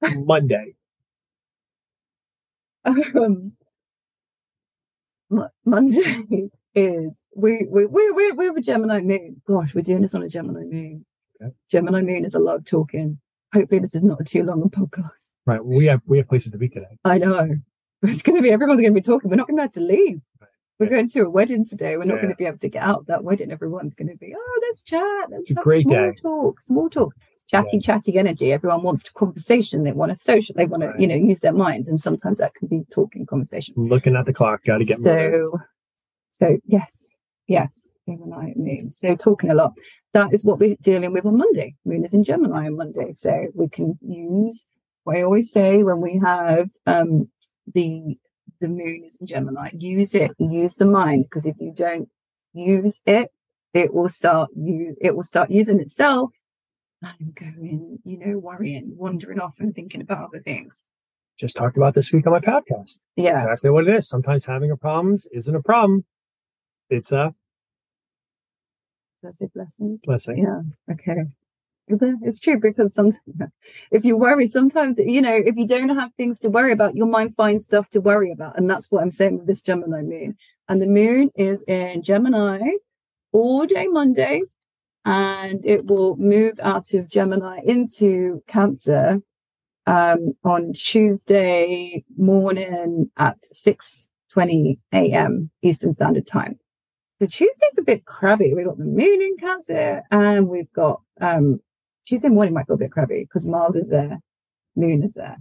Monday. 0.02 0.76
um, 2.86 3.54
Monday 5.66 6.50
is 6.76 7.14
we 7.36 7.66
we 7.70 7.86
we 7.86 8.12
we 8.12 8.32
we're 8.32 8.58
a 8.58 8.62
Gemini 8.62 9.00
moon. 9.02 9.42
Gosh, 9.48 9.74
we're 9.74 9.82
doing 9.82 10.02
this 10.02 10.16
on 10.16 10.24
a 10.24 10.30
Gemini 10.30 10.66
moon. 10.66 11.06
Gemini 11.72 12.02
moon 12.02 12.26
is 12.26 12.34
a 12.36 12.40
lot 12.40 12.56
of 12.56 12.66
talking. 12.66 13.20
Hopefully, 13.54 13.80
this 13.80 13.96
is 13.96 14.04
not 14.04 14.20
a 14.22 14.24
too 14.24 14.44
long 14.44 14.64
a 14.64 14.68
podcast. 14.70 15.30
Right. 15.46 15.64
We 15.64 15.86
have 15.86 16.02
we 16.06 16.18
have 16.18 16.28
places 16.28 16.52
to 16.52 16.58
be 16.58 16.70
today. 16.70 16.98
I 17.06 17.18
know 17.18 17.56
it's 18.02 18.22
going 18.22 18.36
to 18.38 18.42
be 18.42 18.52
everyone's 18.52 18.82
going 18.82 18.94
to 18.94 19.00
be 19.00 19.04
talking. 19.04 19.30
We're 19.30 19.36
not 19.38 19.48
going 19.48 19.58
to 19.58 19.62
be 19.62 19.82
able 19.82 19.88
to 19.88 19.94
leave. 19.96 20.22
Right. 20.42 20.50
We're 20.80 20.90
going 20.90 21.08
to 21.08 21.20
a 21.22 21.30
wedding 21.30 21.64
today. 21.66 21.98
We're 21.98 22.06
not 22.06 22.16
Yeah. 22.16 22.22
going 22.22 22.34
to 22.34 22.36
be 22.36 22.46
able 22.46 22.58
to 22.58 22.70
get 22.70 22.82
out 22.84 23.00
of 23.02 23.06
that 23.08 23.24
wedding. 23.24 23.52
Everyone's 23.52 23.94
going 23.94 24.10
to 24.10 24.16
be, 24.18 24.34
oh, 24.36 24.60
let's 24.64 24.82
chat. 24.84 25.30
Let's 25.30 25.44
It's 25.44 25.52
a 25.52 25.56
have 25.56 25.64
great 25.64 25.84
small 25.84 25.96
day. 25.96 26.14
talk. 26.22 26.62
Small 26.64 26.90
talk. 26.90 27.14
Chatty, 27.48 27.80
chatty 27.80 28.18
energy. 28.18 28.52
Everyone 28.52 28.82
wants 28.84 29.04
to 29.04 29.14
conversation. 29.14 29.84
They 29.84 29.92
want 29.92 30.12
to 30.12 30.16
social. 30.16 30.56
They 30.56 30.66
want 30.66 30.82
to, 30.82 30.94
you 30.98 31.06
know, 31.08 31.16
use 31.16 31.42
their 31.42 31.54
mind. 31.54 31.88
And 31.88 32.02
sometimes 32.02 32.40
that 32.40 32.56
can 32.56 32.68
be 32.70 32.84
talking 32.92 33.26
conversation. 33.28 33.76
Looking 33.78 34.16
at 34.16 34.26
the 34.26 34.34
clock, 34.34 34.64
got 34.64 34.80
to 34.80 34.86
get 34.86 34.98
moving. 35.00 35.50
so, 35.52 35.60
so 36.32 36.58
yes, 36.66 37.16
yes, 37.48 37.88
Gemini 38.08 38.54
moon. 38.56 38.90
So 38.92 39.16
talking 39.16 39.52
a 39.52 39.54
lot. 39.54 39.74
That 40.14 40.34
is 40.34 40.46
what 40.46 40.60
we're 40.60 40.76
dealing 40.82 41.12
with 41.12 41.26
on 41.26 41.38
Monday. 41.38 41.76
Moon 41.86 42.06
is 42.06 42.14
in 42.14 42.24
Gemini 42.24 42.68
on 42.68 42.78
Monday, 42.78 43.12
so 43.12 43.48
we 43.54 43.68
can 43.68 43.98
use. 44.02 44.66
What 45.04 45.18
I 45.18 45.24
always 45.24 45.52
say 45.52 45.84
when 45.84 46.00
we 46.00 46.22
have 46.24 46.70
um, 46.86 47.30
the 47.74 48.18
the 48.62 48.68
moon 48.70 49.04
is 49.06 49.18
in 49.20 49.28
Gemini, 49.28 49.72
use 49.74 50.16
it. 50.16 50.32
Use 50.40 50.76
the 50.76 50.86
mind 50.86 51.26
because 51.26 51.46
if 51.46 51.56
you 51.60 51.74
don't 51.76 52.08
use 52.54 53.02
it, 53.06 53.30
it 53.74 53.94
will 53.94 54.08
start 54.08 54.52
you. 54.56 54.96
It 55.02 55.16
will 55.16 55.24
start 55.24 55.52
using 55.52 55.80
itself 55.80 56.32
and 57.02 57.36
going, 57.36 58.00
you 58.06 58.18
know, 58.18 58.38
worrying, 58.38 58.94
wandering 58.96 59.40
off 59.40 59.56
and 59.60 59.76
thinking 59.76 60.02
about 60.02 60.28
other 60.28 60.40
things. 60.40 60.88
Just 61.38 61.56
talked 61.56 61.76
about 61.76 61.96
this 61.96 62.14
week 62.14 62.26
on 62.28 62.34
my 62.34 62.40
podcast. 62.40 63.00
Yeah, 63.16 63.42
Exactly 63.42 63.72
what 63.72 63.88
it 63.88 63.96
is. 63.96 64.08
Sometimes 64.08 64.46
having 64.46 64.72
a 64.72 64.78
problem 64.78 65.18
isn't 65.32 65.56
a 65.56 65.62
problem. 65.62 66.06
It's 66.90 67.12
a 67.12 67.34
that's 69.24 69.42
a 69.42 69.48
blessing. 69.48 70.00
blessing. 70.04 70.38
Yeah. 70.38 70.94
Okay. 70.94 71.24
It's 71.88 72.40
true 72.40 72.60
because 72.60 72.94
some 72.94 73.12
if 73.92 74.06
you 74.06 74.18
worry, 74.18 74.48
sometimes 74.48 75.00
you 75.00 75.22
know, 75.22 75.36
if 75.36 75.56
you 75.58 75.68
don't 75.68 75.90
have 75.98 76.14
things 76.16 76.40
to 76.42 76.50
worry 76.50 76.72
about, 76.72 76.96
your 76.96 77.08
mind 77.08 77.36
finds 77.36 77.66
stuff 77.66 77.90
to 77.90 78.02
worry 78.02 78.32
about. 78.32 78.58
And 78.58 78.70
that's 78.70 78.92
what 78.92 79.02
I'm 79.02 79.12
saying 79.12 79.40
with 79.40 79.48
this 79.48 79.62
Gemini 79.62 80.02
moon. 80.02 80.38
And 80.70 80.82
the 80.82 80.88
moon 80.88 81.30
is 81.36 81.64
in 81.64 82.02
Gemini 82.04 82.60
all 83.32 83.66
day 83.66 83.88
Monday, 83.88 84.44
and 85.04 85.66
it 85.66 85.86
will 85.86 86.16
move 86.18 86.60
out 86.62 86.94
of 86.94 87.10
Gemini 87.10 87.60
into 87.66 88.44
Cancer 88.48 89.22
um 89.86 90.34
on 90.46 90.72
Tuesday 90.74 92.06
morning 92.18 93.12
at 93.18 93.44
6 93.44 94.10
20 94.32 94.80
a.m. 94.94 95.52
Eastern 95.62 95.92
Standard 95.92 96.26
Time. 96.26 96.58
So 97.20 97.28
Tuesday's 97.28 97.78
a 97.78 97.84
bit 97.84 98.06
crabby. 98.06 98.54
We've 98.54 98.66
got 98.66 98.78
the 98.78 98.86
moon 98.86 99.22
in 99.22 99.38
Cancer 99.38 100.02
and 100.12 100.48
we've 100.48 100.72
got 100.74 101.02
um 101.22 101.60
Tuesday 102.06 102.30
morning 102.30 102.54
might 102.54 102.68
feel 102.68 102.76
a 102.76 102.80
bit 102.80 102.92
crabby 102.92 103.22
because 103.22 103.48
Mars 103.48 103.76
is 103.76 103.90
there, 103.90 104.20
moon 104.76 105.04
is 105.04 105.14
there. 105.14 105.38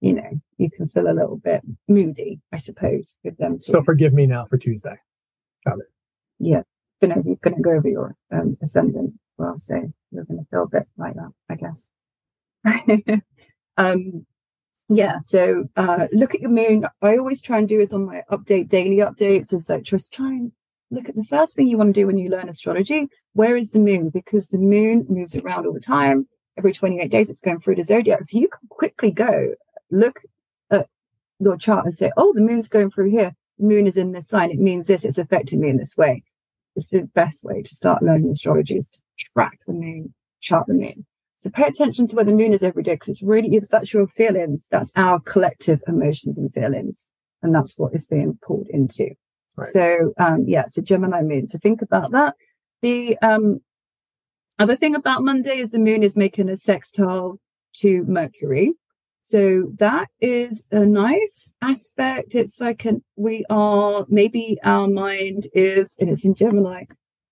You 0.00 0.14
know, 0.14 0.40
you 0.58 0.70
can 0.70 0.88
feel 0.88 1.08
a 1.08 1.12
little 1.12 1.36
bit 1.36 1.62
moody, 1.88 2.40
I 2.52 2.58
suppose, 2.58 3.16
with 3.24 3.36
them. 3.38 3.58
So 3.60 3.82
forgive 3.82 4.12
me 4.12 4.26
now 4.26 4.46
for 4.46 4.56
Tuesday. 4.56 4.96
yeah, 6.38 6.62
gonna 7.00 7.16
you're 7.24 7.36
gonna 7.36 7.60
go 7.60 7.72
over 7.72 7.88
your 7.88 8.14
um 8.32 8.56
ascendant. 8.62 9.14
Well, 9.36 9.58
so 9.58 9.92
you're 10.12 10.24
gonna 10.24 10.46
feel 10.50 10.64
a 10.64 10.68
bit 10.68 10.88
like 10.96 11.14
that, 11.14 11.32
I 11.50 11.54
guess. 11.56 13.20
um 13.76 14.26
yeah, 14.88 15.18
so 15.18 15.64
uh 15.76 16.06
look 16.12 16.34
at 16.34 16.40
your 16.40 16.50
moon. 16.50 16.86
I 17.02 17.16
always 17.16 17.42
try 17.42 17.58
and 17.58 17.68
do 17.68 17.80
is 17.80 17.92
on 17.92 18.06
my 18.06 18.22
update 18.30 18.68
daily 18.68 18.98
updates 18.98 19.52
is 19.52 19.68
like 19.68 19.82
just 19.82 20.12
try 20.12 20.28
and 20.28 20.52
look 20.90 21.08
at 21.08 21.16
the 21.16 21.24
first 21.24 21.56
thing 21.56 21.68
you 21.68 21.78
want 21.78 21.94
to 21.94 22.00
do 22.00 22.06
when 22.06 22.18
you 22.18 22.28
learn 22.28 22.48
astrology. 22.48 23.08
Where 23.32 23.56
is 23.56 23.70
the 23.70 23.78
moon? 23.78 24.10
Because 24.10 24.48
the 24.48 24.58
moon 24.58 25.06
moves 25.08 25.34
around 25.34 25.66
all 25.66 25.72
the 25.72 25.80
time. 25.80 26.28
Every 26.56 26.72
28 26.72 27.10
days 27.10 27.28
it's 27.28 27.40
going 27.40 27.60
through 27.60 27.76
the 27.76 27.84
zodiac. 27.84 28.22
So 28.22 28.38
you 28.38 28.48
can 28.48 28.68
quickly 28.68 29.10
go 29.10 29.54
look 29.90 30.20
at 30.70 30.88
your 31.38 31.56
chart 31.56 31.84
and 31.84 31.94
say, 31.94 32.12
Oh, 32.16 32.32
the 32.32 32.40
moon's 32.40 32.68
going 32.68 32.90
through 32.90 33.10
here. 33.10 33.34
The 33.58 33.66
moon 33.66 33.86
is 33.86 33.96
in 33.96 34.12
this 34.12 34.28
sign. 34.28 34.50
It 34.50 34.58
means 34.58 34.86
this, 34.86 35.04
it's 35.04 35.18
affecting 35.18 35.60
me 35.60 35.70
in 35.70 35.76
this 35.76 35.96
way. 35.96 36.22
It's 36.74 36.88
the 36.88 37.02
best 37.02 37.42
way 37.42 37.62
to 37.62 37.74
start 37.74 38.02
learning 38.02 38.30
astrology 38.30 38.76
is 38.76 38.88
to 38.88 39.00
track 39.18 39.60
the 39.66 39.72
moon, 39.72 40.14
chart 40.40 40.66
the 40.66 40.74
moon. 40.74 41.06
So 41.38 41.50
pay 41.50 41.64
attention 41.64 42.06
to 42.08 42.16
where 42.16 42.24
the 42.24 42.32
moon 42.32 42.52
is 42.52 42.62
every 42.62 42.82
day 42.82 42.94
because 42.94 43.08
it's 43.08 43.22
really, 43.22 43.54
if 43.56 43.68
that's 43.68 43.92
your 43.92 44.06
feelings, 44.06 44.66
that's 44.70 44.92
our 44.96 45.20
collective 45.20 45.80
emotions 45.86 46.38
and 46.38 46.52
feelings. 46.52 47.06
And 47.42 47.54
that's 47.54 47.78
what 47.78 47.94
is 47.94 48.06
being 48.06 48.38
pulled 48.42 48.66
into. 48.68 49.10
So, 49.64 50.12
um, 50.18 50.44
yeah, 50.46 50.62
it's 50.62 50.78
a 50.78 50.82
Gemini 50.82 51.22
moon. 51.22 51.46
So 51.46 51.58
think 51.58 51.82
about 51.82 52.12
that. 52.12 52.34
The 52.82 53.16
um, 53.18 53.60
other 54.58 54.76
thing 54.76 54.94
about 54.94 55.22
Monday 55.22 55.58
is 55.58 55.70
the 55.70 55.78
moon 55.78 56.02
is 56.02 56.16
making 56.16 56.48
a 56.48 56.56
sextile 56.56 57.38
to 57.76 58.04
Mercury. 58.04 58.72
So 59.22 59.72
that 59.78 60.08
is 60.20 60.66
a 60.70 60.86
nice 60.86 61.52
aspect. 61.60 62.34
It's 62.34 62.60
like 62.60 62.84
an, 62.84 63.02
we 63.16 63.44
are, 63.50 64.06
maybe 64.08 64.58
our 64.62 64.86
mind 64.86 65.48
is, 65.52 65.96
and 65.98 66.08
it's 66.08 66.24
in 66.24 66.34
Gemini, 66.34 66.84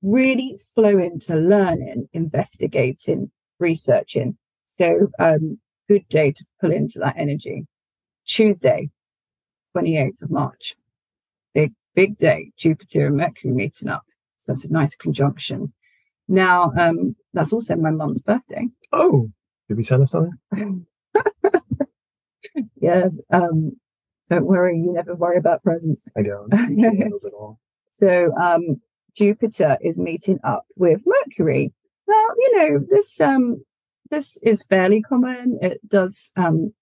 really 0.02 0.58
flow 0.74 0.98
into 0.98 1.36
learning, 1.36 2.08
investigating, 2.12 3.30
researching. 3.60 4.36
So, 4.66 5.08
um, 5.20 5.60
good 5.88 6.08
day 6.08 6.32
to 6.32 6.44
pull 6.60 6.72
into 6.72 6.98
that 6.98 7.14
energy. 7.16 7.66
Tuesday, 8.26 8.90
28th 9.76 10.22
of 10.22 10.30
March. 10.30 10.74
Big, 11.94 12.18
day. 12.18 12.52
Jupiter 12.56 13.06
and 13.06 13.16
Mercury 13.16 13.52
meeting 13.52 13.88
up. 13.88 14.04
So 14.40 14.52
that's 14.52 14.64
a 14.64 14.72
nice 14.72 14.96
conjunction. 14.96 15.72
Now, 16.28 16.72
um, 16.78 17.16
that's 17.32 17.52
also 17.52 17.76
my 17.76 17.90
mum's 17.90 18.20
birthday. 18.20 18.68
Oh, 18.92 19.30
did 19.68 19.76
we 19.76 19.84
send 19.84 20.02
her 20.02 20.06
something? 20.06 20.86
yes. 22.80 23.18
Um, 23.30 23.76
don't 24.30 24.46
worry, 24.46 24.78
you 24.78 24.92
never 24.92 25.14
worry 25.14 25.36
about 25.36 25.62
presents. 25.62 26.02
I 26.16 26.22
don't. 26.22 26.52
at 26.52 27.32
all. 27.32 27.58
So 27.92 28.32
um, 28.40 28.80
Jupiter 29.14 29.78
is 29.80 29.98
meeting 29.98 30.38
up 30.44 30.66
with 30.76 31.00
Mercury. 31.06 31.72
Now, 32.08 32.26
you 32.36 32.58
know, 32.58 32.86
this 32.90 33.20
um 33.20 33.64
this 34.10 34.36
is 34.42 34.62
fairly 34.62 35.02
common. 35.02 35.58
It 35.62 35.80
does 35.88 36.30
um 36.36 36.72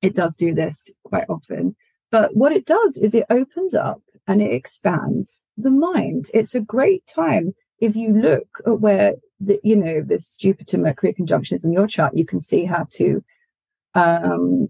it 0.00 0.14
does 0.14 0.34
do 0.36 0.54
this 0.54 0.90
quite 1.04 1.26
often. 1.28 1.76
But 2.10 2.36
what 2.36 2.52
it 2.52 2.66
does 2.66 2.96
is 2.96 3.14
it 3.14 3.26
opens 3.30 3.74
up 3.74 4.00
and 4.30 4.40
it 4.40 4.52
expands 4.52 5.42
the 5.56 5.70
mind. 5.70 6.30
It's 6.32 6.54
a 6.54 6.60
great 6.60 7.04
time 7.08 7.52
if 7.80 7.96
you 7.96 8.12
look 8.12 8.46
at 8.64 8.80
where 8.80 9.14
the, 9.40 9.58
you 9.64 9.74
know 9.74 10.02
this 10.02 10.36
Jupiter 10.36 10.78
Mercury 10.78 11.12
conjunction 11.12 11.56
is 11.56 11.64
in 11.64 11.72
your 11.72 11.88
chart, 11.88 12.16
you 12.16 12.24
can 12.24 12.38
see 12.38 12.64
how 12.64 12.86
to 12.92 13.24
um, 13.94 14.68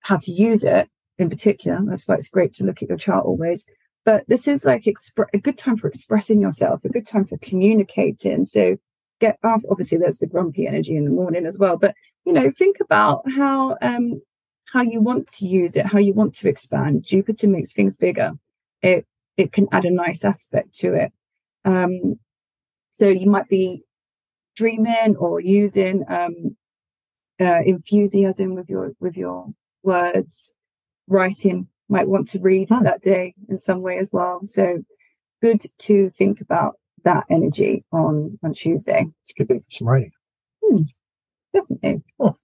how 0.00 0.18
to 0.18 0.30
use 0.30 0.62
it 0.62 0.90
in 1.18 1.30
particular. 1.30 1.80
That's 1.86 2.06
why 2.06 2.16
it's 2.16 2.28
great 2.28 2.52
to 2.54 2.64
look 2.64 2.82
at 2.82 2.88
your 2.90 2.98
chart 2.98 3.24
always. 3.24 3.64
But 4.04 4.24
this 4.28 4.46
is 4.46 4.66
like 4.66 4.86
a 4.86 5.38
good 5.38 5.56
time 5.56 5.78
for 5.78 5.86
expressing 5.86 6.42
yourself, 6.42 6.84
a 6.84 6.90
good 6.90 7.06
time 7.06 7.24
for 7.24 7.38
communicating. 7.38 8.44
So 8.44 8.76
get 9.20 9.38
off. 9.42 9.62
Obviously, 9.70 9.96
there's 9.96 10.18
the 10.18 10.26
grumpy 10.26 10.66
energy 10.66 10.96
in 10.96 11.06
the 11.06 11.10
morning 11.10 11.46
as 11.46 11.56
well. 11.56 11.78
But 11.78 11.94
you 12.26 12.34
know, 12.34 12.50
think 12.50 12.76
about 12.80 13.22
how 13.30 13.78
um, 13.80 14.20
how 14.70 14.82
you 14.82 15.00
want 15.00 15.28
to 15.28 15.46
use 15.46 15.76
it, 15.76 15.86
how 15.86 15.98
you 15.98 16.12
want 16.12 16.34
to 16.34 16.48
expand. 16.48 17.04
Jupiter 17.04 17.48
makes 17.48 17.72
things 17.72 17.96
bigger. 17.96 18.32
It 18.82 19.06
it 19.36 19.52
can 19.52 19.68
add 19.72 19.84
a 19.84 19.90
nice 19.90 20.24
aspect 20.24 20.74
to 20.76 20.94
it. 20.94 21.12
Um, 21.64 22.18
so 22.90 23.08
you 23.08 23.30
might 23.30 23.48
be 23.48 23.84
dreaming 24.56 25.16
or 25.18 25.40
using 25.40 26.04
um, 26.08 26.56
uh, 27.40 27.62
enthusiasm 27.64 28.54
with 28.54 28.68
your 28.68 28.92
with 29.00 29.16
your 29.16 29.46
words. 29.82 30.54
Writing 31.08 31.68
might 31.88 32.08
want 32.08 32.28
to 32.28 32.38
read 32.38 32.68
oh. 32.70 32.82
that 32.82 33.02
day 33.02 33.34
in 33.48 33.58
some 33.58 33.82
way 33.82 33.98
as 33.98 34.10
well. 34.12 34.40
So 34.44 34.82
good 35.40 35.62
to 35.78 36.10
think 36.10 36.40
about 36.40 36.76
that 37.04 37.24
energy 37.30 37.84
on 37.92 38.38
on 38.42 38.54
Tuesday. 38.54 39.06
It's 39.22 39.32
a 39.32 39.34
good 39.34 39.48
day 39.48 39.58
for 39.58 39.70
some 39.70 39.88
writing. 39.88 40.12
Hmm, 40.64 40.82
definitely. 41.52 42.02
Oh. 42.20 42.36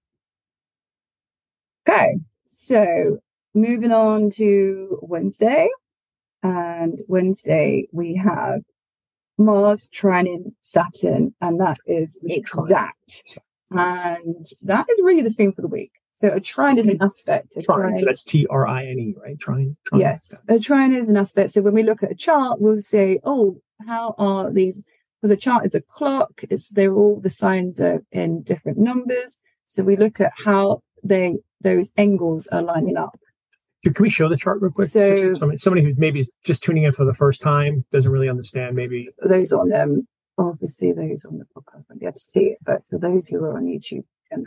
Okay, 1.88 2.20
so 2.44 3.18
moving 3.54 3.92
on 3.92 4.30
to 4.32 4.98
Wednesday. 5.02 5.68
And 6.42 7.00
Wednesday 7.08 7.88
we 7.92 8.14
have 8.16 8.60
Mars 9.38 9.88
trining 9.88 10.52
Saturn, 10.62 11.34
and 11.40 11.60
that 11.60 11.78
is 11.86 12.18
exact. 12.24 13.38
And 13.70 14.46
that 14.62 14.86
is 14.90 15.00
really 15.02 15.22
the 15.22 15.32
theme 15.32 15.52
for 15.52 15.62
the 15.62 15.68
week. 15.68 15.92
So 16.16 16.32
a 16.32 16.40
trine 16.40 16.78
is 16.78 16.88
an 16.88 16.94
mm-hmm. 16.94 17.04
aspect. 17.04 17.56
A 17.56 17.62
trine. 17.62 17.96
So 17.98 18.04
that's 18.04 18.24
T 18.24 18.46
R 18.50 18.66
I 18.66 18.86
N 18.86 18.98
E, 18.98 19.14
right? 19.22 19.38
Trine. 19.38 19.76
trine. 19.86 20.00
Yes, 20.00 20.34
a 20.48 20.58
trine 20.58 20.92
is 20.92 21.08
an 21.08 21.16
aspect. 21.16 21.52
So 21.52 21.62
when 21.62 21.74
we 21.74 21.84
look 21.84 22.02
at 22.02 22.10
a 22.10 22.16
chart, 22.16 22.60
we'll 22.60 22.80
say, 22.80 23.20
oh, 23.22 23.60
how 23.86 24.16
are 24.18 24.50
these? 24.50 24.80
Because 25.20 25.30
a 25.30 25.36
chart 25.36 25.64
is 25.64 25.76
a 25.76 25.80
clock. 25.80 26.42
It's 26.50 26.70
they're 26.70 26.94
all 26.94 27.20
the 27.20 27.30
signs 27.30 27.80
are 27.80 28.02
in 28.10 28.42
different 28.42 28.78
numbers. 28.78 29.38
So 29.66 29.84
we 29.84 29.96
look 29.96 30.20
at 30.20 30.32
how 30.44 30.82
they 31.04 31.36
those 31.60 31.92
angles 31.96 32.48
are 32.48 32.62
lining 32.62 32.96
up. 32.96 33.20
Can 33.84 33.94
we 34.00 34.10
show 34.10 34.28
the 34.28 34.36
chart 34.36 34.60
real 34.60 34.72
quick? 34.72 34.88
So 34.88 35.34
somebody, 35.34 35.58
somebody 35.58 35.84
who 35.84 35.94
maybe 35.96 36.20
is 36.20 36.30
just 36.44 36.62
tuning 36.62 36.82
in 36.82 36.92
for 36.92 37.04
the 37.04 37.14
first 37.14 37.40
time 37.40 37.84
doesn't 37.92 38.10
really 38.10 38.28
understand. 38.28 38.74
Maybe 38.74 39.08
those 39.22 39.52
on 39.52 39.72
um 39.72 40.06
obviously 40.36 40.92
those 40.92 41.24
on 41.24 41.38
the 41.38 41.44
podcast 41.56 41.84
won't 41.88 42.00
be 42.00 42.06
able 42.06 42.14
to 42.14 42.20
see 42.20 42.44
it, 42.44 42.58
but 42.64 42.82
for 42.90 42.98
those 42.98 43.28
who 43.28 43.38
are 43.44 43.56
on 43.56 43.64
YouTube, 43.64 44.04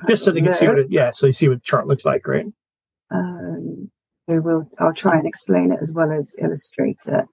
just 0.08 0.24
so 0.24 0.32
they 0.32 0.42
can 0.42 0.52
see 0.52 0.68
what 0.68 0.80
it. 0.80 0.88
Yeah, 0.90 1.12
so 1.12 1.28
you 1.28 1.34
see 1.34 1.48
what 1.48 1.60
the 1.60 1.64
chart 1.64 1.88
looks 1.88 2.06
like, 2.06 2.28
right? 2.28 2.46
Um, 3.10 3.90
we 4.28 4.40
will. 4.40 4.70
I'll 4.80 4.94
try 4.94 5.18
and 5.18 5.28
explain 5.28 5.72
it 5.72 5.80
as 5.82 5.92
well 5.94 6.12
as 6.12 6.36
illustrate 6.40 7.00
it. 7.08 7.26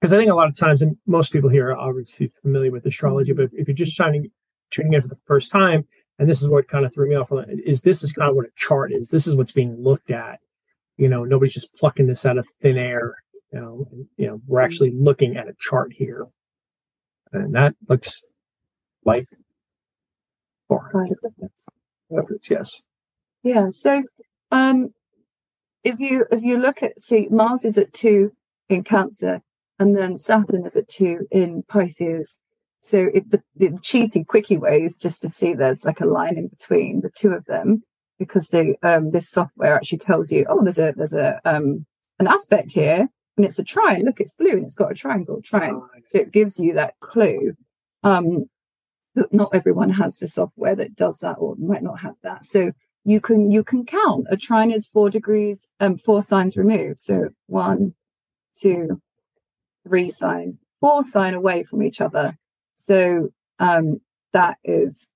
Because 0.00 0.12
I 0.12 0.18
think 0.18 0.30
a 0.30 0.34
lot 0.34 0.48
of 0.48 0.56
times, 0.56 0.82
and 0.82 0.96
most 1.06 1.32
people 1.32 1.48
here 1.48 1.70
are 1.70 1.76
obviously 1.76 2.30
familiar 2.42 2.70
with 2.70 2.84
astrology, 2.84 3.32
but 3.32 3.48
if 3.52 3.68
you're 3.68 3.74
just 3.74 3.96
tuning 3.96 4.30
tuning 4.70 4.92
in 4.92 5.02
for 5.02 5.08
the 5.08 5.18
first 5.26 5.50
time, 5.50 5.86
and 6.18 6.28
this 6.28 6.42
is 6.42 6.48
what 6.48 6.68
kind 6.68 6.84
of 6.84 6.92
threw 6.92 7.08
me 7.08 7.14
off, 7.14 7.32
is 7.64 7.82
this 7.82 8.02
is 8.02 8.12
kind 8.12 8.28
of 8.28 8.36
what 8.36 8.46
a 8.46 8.50
chart 8.56 8.92
is. 8.92 9.08
This 9.08 9.26
is 9.26 9.34
what's 9.34 9.52
being 9.52 9.76
looked 9.82 10.10
at 10.10 10.40
you 10.96 11.08
know 11.08 11.24
nobody's 11.24 11.54
just 11.54 11.74
plucking 11.74 12.06
this 12.06 12.24
out 12.24 12.38
of 12.38 12.46
thin 12.62 12.76
air 12.78 13.14
you 13.52 13.60
know 13.60 13.86
and, 13.90 14.06
you 14.16 14.26
know 14.26 14.40
we're 14.46 14.60
actually 14.60 14.92
looking 14.94 15.36
at 15.36 15.48
a 15.48 15.54
chart 15.58 15.92
here. 15.92 16.26
And 17.32 17.54
that 17.54 17.74
looks 17.88 18.24
like 19.04 19.26
four 20.68 20.90
yes. 22.48 22.82
Yeah 23.42 23.68
so 23.70 24.02
um 24.50 24.90
if 25.82 25.98
you 25.98 26.26
if 26.30 26.42
you 26.42 26.58
look 26.58 26.82
at 26.82 27.00
see 27.00 27.28
mars 27.30 27.64
is 27.64 27.78
at 27.78 27.92
two 27.92 28.32
in 28.68 28.82
cancer 28.82 29.40
and 29.78 29.96
then 29.96 30.16
saturn 30.16 30.64
is 30.64 30.76
at 30.76 30.88
two 30.88 31.26
in 31.30 31.62
pisces. 31.68 32.38
So 32.80 33.08
if 33.14 33.28
the, 33.30 33.42
the 33.56 33.70
cheaty 33.70 34.26
quickie 34.26 34.58
way 34.58 34.82
is 34.82 34.96
just 34.96 35.22
to 35.22 35.28
see 35.28 35.54
there's 35.54 35.84
like 35.84 36.00
a 36.00 36.06
line 36.06 36.36
in 36.36 36.48
between 36.48 37.00
the 37.00 37.10
two 37.10 37.30
of 37.30 37.46
them 37.46 37.82
because 38.18 38.48
the 38.48 38.76
um, 38.82 39.10
this 39.10 39.28
software 39.28 39.74
actually 39.74 39.98
tells 39.98 40.30
you, 40.30 40.46
oh, 40.48 40.62
there's 40.62 40.78
a 40.78 40.94
there's 40.96 41.14
a 41.14 41.40
um, 41.44 41.86
an 42.18 42.26
aspect 42.26 42.72
here, 42.72 43.08
and 43.36 43.46
it's 43.46 43.58
a 43.58 43.64
triangle. 43.64 44.06
Look, 44.06 44.20
it's 44.20 44.34
blue 44.34 44.52
and 44.52 44.64
it's 44.64 44.74
got 44.74 44.92
a 44.92 44.94
triangle. 44.94 45.40
Triangle. 45.42 45.88
So 46.06 46.18
it 46.18 46.32
gives 46.32 46.58
you 46.58 46.74
that 46.74 46.94
clue. 47.00 47.54
Um, 48.02 48.46
but 49.14 49.32
not 49.32 49.54
everyone 49.54 49.90
has 49.90 50.18
the 50.18 50.28
software 50.28 50.74
that 50.76 50.96
does 50.96 51.18
that, 51.18 51.36
or 51.38 51.56
might 51.56 51.82
not 51.82 52.00
have 52.00 52.14
that. 52.22 52.44
So 52.44 52.72
you 53.04 53.20
can 53.20 53.50
you 53.50 53.62
can 53.62 53.84
count. 53.84 54.26
A 54.30 54.36
trine 54.36 54.70
is 54.70 54.86
four 54.86 55.10
degrees, 55.10 55.68
um, 55.80 55.98
four 55.98 56.22
signs 56.22 56.56
removed. 56.56 57.00
So 57.00 57.28
one, 57.46 57.94
two, 58.58 59.00
three 59.86 60.10
sign, 60.10 60.58
four 60.80 61.04
sign 61.04 61.34
away 61.34 61.64
from 61.64 61.82
each 61.82 62.00
other. 62.00 62.36
So 62.76 63.30
um, 63.58 64.00
that 64.32 64.58
is 64.64 65.10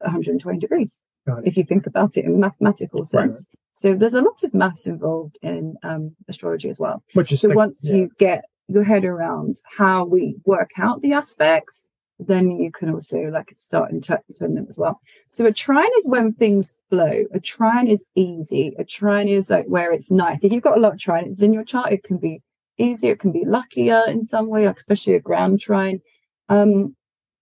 120 0.00 0.58
degrees 0.58 0.98
if 1.44 1.56
you 1.56 1.64
think 1.64 1.86
about 1.86 2.16
it 2.16 2.24
in 2.24 2.40
mathematical 2.40 3.04
sense. 3.04 3.46
Right. 3.48 3.58
So 3.74 3.94
there's 3.94 4.14
a 4.14 4.20
lot 4.20 4.42
of 4.42 4.52
maths 4.52 4.86
involved 4.86 5.38
in 5.42 5.76
um, 5.82 6.14
astrology 6.28 6.68
as 6.68 6.78
well. 6.78 7.02
Which 7.14 7.32
is 7.32 7.40
so 7.40 7.50
once 7.50 7.80
yeah. 7.84 7.94
you 7.94 8.10
get 8.18 8.44
your 8.68 8.84
head 8.84 9.04
around 9.04 9.56
how 9.76 10.04
we 10.04 10.36
work 10.44 10.70
out 10.78 11.00
the 11.02 11.12
aspects, 11.12 11.82
then 12.18 12.50
you 12.50 12.70
can 12.70 12.90
also 12.90 13.18
like 13.24 13.52
start 13.56 13.90
interpreting 13.90 14.54
them 14.54 14.66
as 14.68 14.76
well. 14.76 15.00
So 15.28 15.46
a 15.46 15.52
trine 15.52 15.90
is 15.98 16.06
when 16.06 16.32
things 16.32 16.74
flow. 16.90 17.24
A 17.32 17.40
trine 17.40 17.88
is 17.88 18.04
easy. 18.14 18.74
A 18.78 18.84
trine 18.84 19.28
is 19.28 19.50
like 19.50 19.66
where 19.66 19.92
it's 19.92 20.10
nice. 20.10 20.44
If 20.44 20.52
you've 20.52 20.62
got 20.62 20.76
a 20.76 20.80
lot 20.80 20.92
of 20.92 20.98
trines 20.98 21.42
in 21.42 21.52
your 21.52 21.64
chart, 21.64 21.92
it 21.92 22.02
can 22.04 22.18
be 22.18 22.42
easier. 22.78 23.12
It 23.12 23.20
can 23.20 23.32
be 23.32 23.44
luckier 23.44 24.04
in 24.06 24.22
some 24.22 24.48
way, 24.48 24.66
like 24.66 24.78
especially 24.78 25.14
a 25.14 25.20
grand 25.20 25.60
trine. 25.60 26.00
Um, 26.48 26.94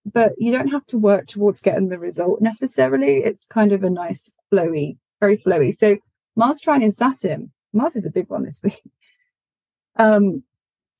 but 0.05 0.33
you 0.37 0.51
don't 0.51 0.69
have 0.69 0.85
to 0.87 0.97
work 0.97 1.27
towards 1.27 1.61
getting 1.61 1.89
the 1.89 1.99
result 1.99 2.41
necessarily. 2.41 3.17
It's 3.17 3.45
kind 3.45 3.71
of 3.71 3.83
a 3.83 3.89
nice 3.89 4.31
flowy, 4.51 4.97
very 5.19 5.37
flowy. 5.37 5.75
So 5.75 5.97
Mars 6.35 6.59
trine 6.59 6.81
in 6.81 6.91
Saturn, 6.91 7.51
Mars 7.73 7.95
is 7.95 8.05
a 8.05 8.11
big 8.11 8.29
one 8.29 8.43
this 8.43 8.61
week. 8.63 8.81
Um, 9.97 10.43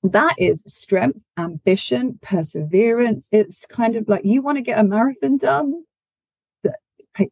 that 0.04 0.36
is 0.38 0.66
strength, 0.68 1.20
ambition, 1.38 2.20
perseverance. 2.22 3.30
It's 3.32 3.66
kind 3.66 3.96
of 3.96 4.10
like 4.10 4.26
you 4.26 4.42
want 4.42 4.58
to 4.58 4.62
get 4.62 4.78
a 4.78 4.84
marathon 4.84 5.38
done. 5.38 5.86
The 6.62 6.74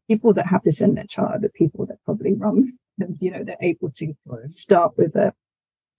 people 0.08 0.34
that 0.36 0.48
have 0.48 0.64
this 0.64 0.80
in 0.80 0.96
their 0.96 1.04
chart 1.04 1.36
are 1.36 1.40
the 1.40 1.50
people 1.50 1.86
that 1.88 1.98
probably 2.06 2.34
run, 2.34 2.72
and 3.00 3.22
you 3.22 3.30
know 3.30 3.44
they're 3.44 3.58
able 3.60 3.92
to 3.98 4.14
start 4.46 4.98
with 4.98 5.18
a 5.18 5.34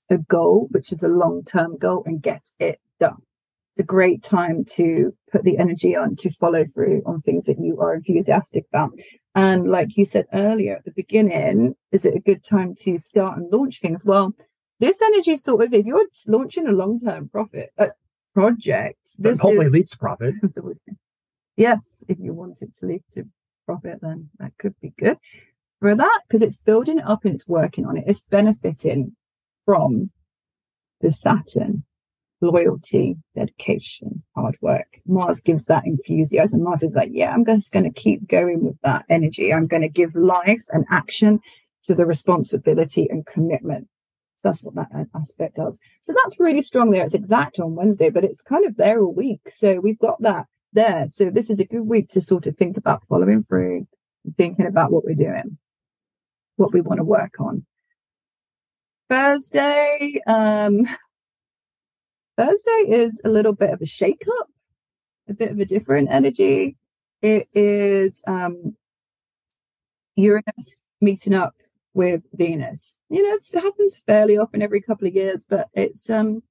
a 0.08 0.16
goal, 0.16 0.66
which 0.70 0.92
is 0.92 1.02
a 1.02 1.08
long 1.08 1.44
term 1.44 1.76
goal, 1.76 2.04
and 2.06 2.22
get 2.22 2.42
it 2.58 2.80
done 2.98 3.22
a 3.78 3.82
great 3.82 4.22
time 4.22 4.64
to 4.64 5.14
put 5.32 5.44
the 5.44 5.58
energy 5.58 5.96
on 5.96 6.16
to 6.16 6.30
follow 6.32 6.64
through 6.74 7.02
on 7.06 7.22
things 7.22 7.46
that 7.46 7.58
you 7.60 7.80
are 7.80 7.94
enthusiastic 7.94 8.66
about. 8.72 8.90
And 9.34 9.70
like 9.70 9.96
you 9.96 10.04
said 10.04 10.26
earlier 10.32 10.76
at 10.76 10.84
the 10.84 10.90
beginning, 10.90 11.74
is 11.92 12.04
it 12.04 12.14
a 12.14 12.20
good 12.20 12.44
time 12.44 12.74
to 12.80 12.98
start 12.98 13.38
and 13.38 13.50
launch 13.52 13.80
things? 13.80 14.04
Well, 14.04 14.34
this 14.80 15.00
energy 15.00 15.36
sort 15.36 15.62
of, 15.62 15.72
if 15.72 15.86
you're 15.86 16.06
launching 16.26 16.66
a 16.66 16.72
long 16.72 17.00
term 17.00 17.28
profit 17.28 17.70
uh, 17.78 17.88
project, 18.34 18.98
this 19.18 19.40
hopefully 19.40 19.66
is, 19.66 19.72
leads 19.72 19.90
to 19.90 19.98
profit. 19.98 20.34
yes, 21.56 22.02
if 22.08 22.18
you 22.18 22.32
want 22.32 22.62
it 22.62 22.74
to 22.80 22.86
lead 22.86 23.02
to 23.12 23.24
profit, 23.66 24.00
then 24.00 24.30
that 24.38 24.52
could 24.58 24.74
be 24.80 24.92
good 24.98 25.18
for 25.80 25.94
that 25.94 26.20
because 26.26 26.42
it's 26.42 26.56
building 26.56 26.98
it 26.98 27.06
up 27.06 27.24
and 27.24 27.34
it's 27.34 27.48
working 27.48 27.86
on 27.86 27.96
it. 27.96 28.04
It's 28.06 28.22
benefiting 28.22 29.16
from 29.64 30.10
the 31.00 31.12
Saturn 31.12 31.84
loyalty, 32.40 33.16
dedication, 33.34 34.22
hard 34.34 34.56
work. 34.60 34.86
Mars 35.06 35.40
gives 35.40 35.66
that 35.66 35.84
enthusiasm. 35.84 36.62
Mars 36.62 36.82
is 36.82 36.94
like, 36.94 37.10
yeah, 37.12 37.32
I'm 37.32 37.44
just 37.44 37.72
going 37.72 37.84
to 37.84 38.00
keep 38.00 38.26
going 38.28 38.64
with 38.64 38.76
that 38.82 39.04
energy. 39.08 39.52
I'm 39.52 39.66
going 39.66 39.82
to 39.82 39.88
give 39.88 40.14
life 40.14 40.64
and 40.70 40.84
action 40.90 41.40
to 41.84 41.94
the 41.94 42.06
responsibility 42.06 43.08
and 43.10 43.26
commitment. 43.26 43.88
So 44.36 44.48
that's 44.48 44.62
what 44.62 44.74
that 44.76 44.88
aspect 45.14 45.56
does. 45.56 45.78
So 46.00 46.14
that's 46.14 46.40
really 46.40 46.62
strong 46.62 46.90
there. 46.90 47.04
It's 47.04 47.14
exact 47.14 47.60
on 47.60 47.74
Wednesday, 47.74 48.08
but 48.08 48.24
it's 48.24 48.40
kind 48.40 48.66
of 48.66 48.76
there 48.76 49.02
all 49.02 49.12
week. 49.12 49.40
So 49.50 49.80
we've 49.80 49.98
got 49.98 50.20
that 50.22 50.46
there. 50.72 51.08
So 51.08 51.28
this 51.28 51.50
is 51.50 51.60
a 51.60 51.66
good 51.66 51.86
week 51.86 52.08
to 52.10 52.22
sort 52.22 52.46
of 52.46 52.56
think 52.56 52.78
about 52.78 53.02
following 53.06 53.44
through, 53.44 53.86
thinking 54.38 54.66
about 54.66 54.92
what 54.92 55.04
we're 55.04 55.14
doing, 55.14 55.58
what 56.56 56.72
we 56.72 56.80
want 56.80 56.98
to 56.98 57.04
work 57.04 57.34
on. 57.38 57.66
Thursday, 59.10 60.20
um, 60.26 60.86
Thursday 62.40 62.86
is 62.88 63.20
a 63.22 63.28
little 63.28 63.52
bit 63.52 63.68
of 63.68 63.82
a 63.82 63.86
shake 63.86 64.24
up, 64.40 64.48
a 65.28 65.34
bit 65.34 65.50
of 65.50 65.58
a 65.58 65.66
different 65.66 66.08
energy. 66.10 66.78
It 67.20 67.48
is 67.52 68.22
um, 68.26 68.76
Uranus 70.16 70.78
meeting 71.02 71.34
up 71.34 71.54
with 71.92 72.22
Venus. 72.32 72.96
You 73.10 73.28
know, 73.28 73.34
it 73.34 73.62
happens 73.62 74.00
fairly 74.06 74.38
often 74.38 74.62
every 74.62 74.80
couple 74.80 75.06
of 75.06 75.14
years, 75.14 75.44
but 75.46 75.68
it's 75.74 76.08
um, 76.08 76.42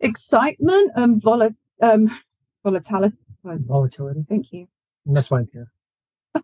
excitement 0.00 0.92
and 0.94 1.22
vol- 1.22 1.56
um, 1.80 2.18
volatility. 2.62 3.16
Volatility. 3.42 4.26
Thank 4.28 4.52
you. 4.52 4.66
That's 5.06 5.30
why 5.30 5.38
I'm 5.38 5.48
here. 5.50 5.70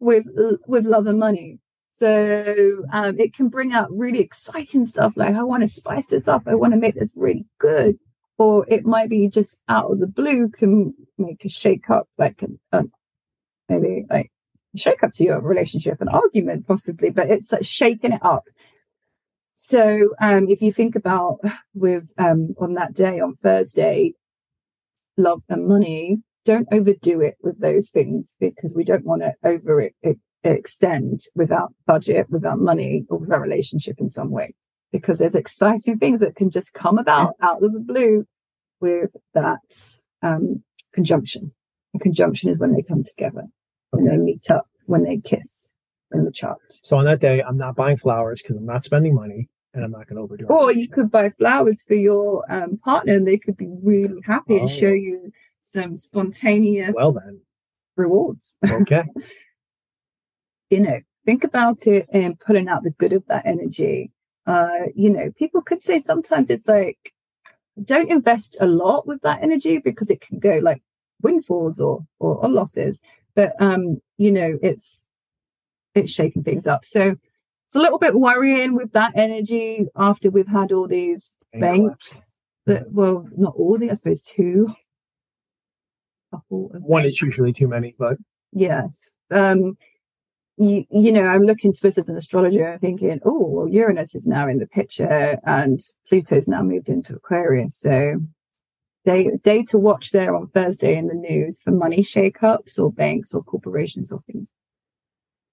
with 0.00 0.24
with 0.66 0.86
love 0.86 1.06
and 1.06 1.18
money. 1.18 1.58
So 1.98 2.84
um, 2.92 3.18
it 3.18 3.34
can 3.34 3.48
bring 3.48 3.72
out 3.72 3.88
really 3.90 4.20
exciting 4.20 4.86
stuff 4.86 5.14
like, 5.16 5.34
I 5.34 5.42
want 5.42 5.64
to 5.64 5.66
spice 5.66 6.06
this 6.06 6.28
up. 6.28 6.44
I 6.46 6.54
want 6.54 6.72
to 6.72 6.78
make 6.78 6.94
this 6.94 7.12
really 7.16 7.44
good. 7.58 7.98
Or 8.38 8.64
it 8.68 8.86
might 8.86 9.10
be 9.10 9.28
just 9.28 9.60
out 9.68 9.90
of 9.90 9.98
the 9.98 10.06
blue, 10.06 10.48
can 10.48 10.94
make 11.18 11.44
a 11.44 11.48
shake 11.48 11.90
up, 11.90 12.08
like 12.16 12.40
a, 12.72 12.84
maybe 13.68 14.04
like 14.08 14.30
shake 14.76 15.02
up 15.02 15.12
to 15.14 15.24
your 15.24 15.40
relationship, 15.40 16.00
an 16.00 16.06
argument 16.06 16.68
possibly, 16.68 17.10
but 17.10 17.30
it's 17.30 17.50
like 17.50 17.64
shaking 17.64 18.12
it 18.12 18.24
up. 18.24 18.44
So 19.56 20.10
um, 20.20 20.48
if 20.48 20.62
you 20.62 20.72
think 20.72 20.94
about 20.94 21.40
with 21.74 22.04
um, 22.16 22.54
on 22.60 22.74
that 22.74 22.94
day 22.94 23.18
on 23.18 23.34
Thursday, 23.42 24.12
love 25.16 25.42
and 25.48 25.66
money, 25.66 26.18
don't 26.44 26.68
overdo 26.70 27.20
it 27.22 27.38
with 27.42 27.60
those 27.60 27.90
things 27.90 28.36
because 28.38 28.76
we 28.76 28.84
don't 28.84 29.04
want 29.04 29.22
to 29.22 29.34
over 29.42 29.80
it, 29.80 29.96
it 30.00 30.18
extend 30.44 31.22
without 31.34 31.72
budget, 31.86 32.26
without 32.30 32.58
money, 32.58 33.04
or 33.08 33.18
without 33.18 33.40
relationship 33.40 33.96
in 33.98 34.08
some 34.08 34.30
way. 34.30 34.54
Because 34.92 35.18
there's 35.18 35.34
exciting 35.34 35.98
things 35.98 36.20
that 36.20 36.36
can 36.36 36.50
just 36.50 36.72
come 36.72 36.98
about 36.98 37.34
out 37.42 37.62
of 37.62 37.72
the 37.72 37.80
blue 37.80 38.24
with 38.80 39.10
that 39.34 40.00
um, 40.22 40.62
conjunction. 40.92 41.52
A 41.94 41.98
conjunction 41.98 42.50
is 42.50 42.58
when 42.58 42.72
they 42.72 42.82
come 42.82 43.04
together, 43.04 43.44
when 43.90 44.06
they 44.06 44.16
meet 44.16 44.50
up, 44.50 44.66
when 44.86 45.04
they 45.04 45.18
kiss 45.18 45.70
in 46.12 46.24
the 46.24 46.32
chart. 46.32 46.58
So 46.70 46.96
on 46.96 47.04
that 47.04 47.20
day, 47.20 47.42
I'm 47.42 47.56
not 47.56 47.76
buying 47.76 47.96
flowers 47.96 48.40
because 48.40 48.56
I'm 48.56 48.66
not 48.66 48.84
spending 48.84 49.14
money 49.14 49.48
and 49.74 49.84
I'm 49.84 49.90
not 49.90 50.06
going 50.08 50.16
to 50.16 50.22
overdo 50.22 50.44
it. 50.44 50.50
Or 50.50 50.72
you 50.72 50.88
could 50.88 51.10
buy 51.10 51.30
flowers 51.30 51.82
for 51.82 51.94
your 51.94 52.44
um, 52.50 52.78
partner 52.78 53.14
and 53.14 53.26
they 53.26 53.38
could 53.38 53.56
be 53.56 53.68
really 53.82 54.20
happy 54.24 54.54
oh. 54.54 54.60
and 54.60 54.70
show 54.70 54.90
you 54.90 55.32
some 55.62 55.96
spontaneous 55.96 56.94
well 56.96 57.12
then 57.12 57.40
rewards. 57.96 58.54
Okay. 58.70 59.02
You 60.70 60.80
know, 60.80 61.00
think 61.24 61.44
about 61.44 61.86
it 61.86 62.08
and 62.12 62.38
pulling 62.40 62.68
out 62.68 62.82
the 62.82 62.90
good 62.90 63.12
of 63.12 63.24
that 63.26 63.46
energy. 63.46 64.10
Uh, 64.46 64.86
you 64.94 65.10
know, 65.10 65.30
people 65.38 65.60
could 65.60 65.80
say 65.80 65.98
sometimes 65.98 66.50
it's 66.50 66.68
like, 66.68 67.12
don't 67.84 68.10
invest 68.10 68.56
a 68.60 68.66
lot 68.66 69.06
with 69.06 69.20
that 69.22 69.42
energy 69.42 69.78
because 69.78 70.10
it 70.10 70.20
can 70.20 70.38
go 70.38 70.58
like 70.58 70.82
windfalls 71.22 71.80
or, 71.80 72.00
or, 72.18 72.36
or 72.36 72.48
losses. 72.48 73.00
But, 73.34 73.52
um, 73.60 74.00
you 74.16 74.32
know, 74.32 74.58
it's, 74.62 75.04
it's 75.94 76.10
shaking 76.10 76.42
things 76.44 76.66
up. 76.66 76.84
So 76.84 77.16
it's 77.66 77.76
a 77.76 77.80
little 77.80 77.98
bit 77.98 78.14
worrying 78.14 78.74
with 78.74 78.92
that 78.92 79.12
energy 79.14 79.86
after 79.94 80.30
we've 80.30 80.48
had 80.48 80.72
all 80.72 80.88
these 80.88 81.30
banks 81.52 82.26
that, 82.66 82.90
well, 82.90 83.28
not 83.36 83.54
all 83.56 83.78
the, 83.78 83.90
I 83.90 83.94
suppose 83.94 84.22
two. 84.22 84.74
One 86.48 87.04
is 87.04 87.20
usually 87.22 87.52
too 87.52 87.68
many, 87.68 87.94
but 87.98 88.16
yes. 88.52 89.12
Um, 89.30 89.76
you, 90.58 90.84
you 90.90 91.12
know, 91.12 91.26
I'm 91.26 91.44
looking 91.44 91.72
to 91.72 91.80
this 91.80 91.98
as 91.98 92.08
an 92.08 92.16
astrologer 92.16 92.64
and 92.64 92.80
thinking, 92.80 93.20
oh, 93.24 93.46
well, 93.46 93.68
Uranus 93.68 94.14
is 94.14 94.26
now 94.26 94.48
in 94.48 94.58
the 94.58 94.66
picture 94.66 95.38
and 95.44 95.80
Pluto's 96.08 96.48
now 96.48 96.62
moved 96.62 96.88
into 96.88 97.14
Aquarius. 97.14 97.78
So 97.78 98.20
day, 99.04 99.30
day 99.42 99.62
to 99.64 99.78
watch 99.78 100.10
there 100.10 100.34
on 100.34 100.48
Thursday 100.48 100.96
in 100.96 101.06
the 101.06 101.14
news 101.14 101.60
for 101.62 101.70
money 101.70 102.02
shakeups 102.02 102.78
or 102.78 102.90
banks 102.90 103.34
or 103.34 103.42
corporations 103.42 104.12
or 104.12 104.20
things. 104.26 104.48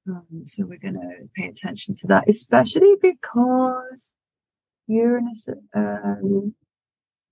Um, 0.09 0.43
so 0.45 0.65
we're 0.65 0.79
going 0.79 0.95
to 0.95 1.29
pay 1.35 1.47
attention 1.47 1.95
to 1.95 2.07
that, 2.07 2.25
especially 2.27 2.95
because 2.99 4.11
Uranus, 4.87 5.49
um, 5.75 6.55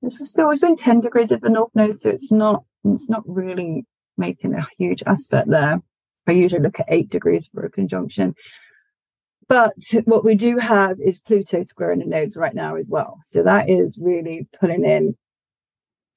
this 0.02 0.20
was 0.20 0.30
still 0.30 0.46
always 0.46 0.64
in 0.64 0.76
10 0.76 1.02
degrees 1.02 1.32
of 1.32 1.42
the 1.42 1.50
North 1.50 1.72
Node, 1.74 1.98
so 1.98 2.10
it's 2.10 2.32
not, 2.32 2.64
it's 2.84 3.10
not 3.10 3.24
really 3.26 3.86
making 4.18 4.54
a 4.54 4.68
huge 4.78 5.02
aspect 5.06 5.50
there. 5.50 5.82
I 6.28 6.32
usually 6.32 6.62
look 6.62 6.80
at 6.80 6.86
eight 6.90 7.10
degrees 7.10 7.48
for 7.48 7.66
a 7.66 7.70
conjunction. 7.70 8.36
But 9.48 9.74
what 10.06 10.24
we 10.24 10.36
do 10.36 10.58
have 10.58 11.00
is 11.00 11.20
Pluto 11.20 11.64
squaring 11.64 12.00
the 12.00 12.06
nodes 12.06 12.38
right 12.38 12.56
now 12.56 12.76
as 12.76 12.88
well. 12.90 13.20
So 13.24 13.44
that 13.44 13.70
is 13.70 14.00
really 14.02 14.48
pulling 14.60 14.86
in 14.86 15.16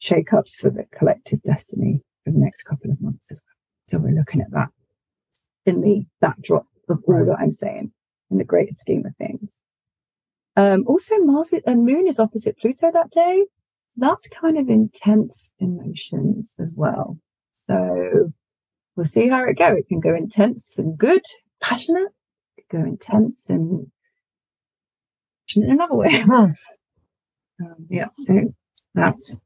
shakeups 0.00 0.56
for 0.56 0.70
the 0.70 0.84
collective 0.96 1.42
destiny 1.42 2.02
for 2.24 2.30
the 2.30 2.38
next 2.38 2.62
couple 2.62 2.90
of 2.90 3.00
months 3.00 3.30
as 3.30 3.40
well. 3.44 3.56
So 3.88 3.98
we're 3.98 4.18
looking 4.18 4.40
at 4.40 4.50
that 4.52 4.68
in 5.64 5.80
the 5.80 6.06
backdrop 6.20 6.66
of 6.88 7.02
all 7.06 7.24
that 7.26 7.38
I'm 7.40 7.50
saying 7.50 7.92
in 8.30 8.38
the 8.38 8.44
greater 8.44 8.72
scheme 8.72 9.04
of 9.04 9.16
things. 9.16 9.58
Um, 10.56 10.84
also, 10.86 11.18
Mars 11.18 11.52
and 11.66 11.84
Moon 11.84 12.06
is 12.06 12.18
opposite 12.18 12.58
Pluto 12.58 12.90
that 12.92 13.10
day. 13.10 13.46
That's 13.96 14.28
kind 14.28 14.56
of 14.58 14.68
intense 14.68 15.50
emotions 15.58 16.54
as 16.58 16.70
well. 16.74 17.18
So 17.54 18.32
we'll 18.96 19.04
see 19.04 19.28
how 19.28 19.44
it 19.44 19.58
go. 19.58 19.74
It 19.74 19.88
can 19.88 20.00
go 20.00 20.14
intense 20.14 20.78
and 20.78 20.96
good, 20.98 21.22
passionate. 21.60 22.12
It 22.56 22.68
can 22.68 22.82
go 22.82 22.88
intense 22.88 23.48
and 23.48 23.90
passionate 25.46 25.66
in 25.66 25.72
another 25.72 25.94
way. 25.94 26.22
um, 26.30 26.54
yeah, 27.88 28.08
so 28.14 28.54
that's 28.94 29.38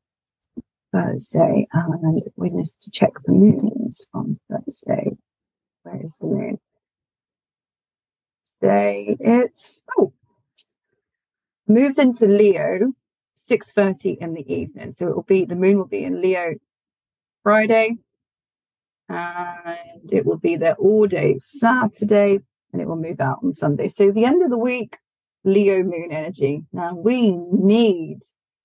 Thursday, 0.92 1.66
and 1.72 2.22
we 2.36 2.50
need 2.50 2.66
to 2.80 2.90
check 2.90 3.12
the 3.24 3.32
moons 3.32 4.06
on 4.14 4.38
Thursday. 4.50 5.10
Where 5.82 6.02
is 6.02 6.16
the 6.20 6.26
moon? 6.26 6.58
Today 8.60 9.16
it's 9.20 9.82
oh 9.96 10.12
moves 11.66 11.98
into 11.98 12.26
Leo, 12.26 12.92
six 13.34 13.72
thirty 13.72 14.18
in 14.20 14.34
the 14.34 14.52
evening. 14.52 14.92
So 14.92 15.08
it 15.08 15.14
will 15.14 15.22
be 15.22 15.44
the 15.44 15.56
moon 15.56 15.78
will 15.78 15.86
be 15.86 16.04
in 16.04 16.20
Leo 16.20 16.54
Friday, 17.42 17.96
and 19.10 20.12
it 20.12 20.24
will 20.24 20.38
be 20.38 20.56
there 20.56 20.74
all 20.74 21.06
day 21.06 21.36
Saturday 21.38 22.38
and 22.72 22.80
it 22.80 22.86
will 22.86 22.96
move 22.96 23.20
out 23.20 23.40
on 23.42 23.52
Sunday. 23.52 23.88
So 23.88 24.10
the 24.10 24.24
end 24.24 24.42
of 24.42 24.50
the 24.50 24.58
week, 24.58 24.98
Leo 25.44 25.82
moon 25.82 26.08
energy. 26.10 26.64
Now 26.72 26.94
we 26.94 27.32
need 27.32 28.20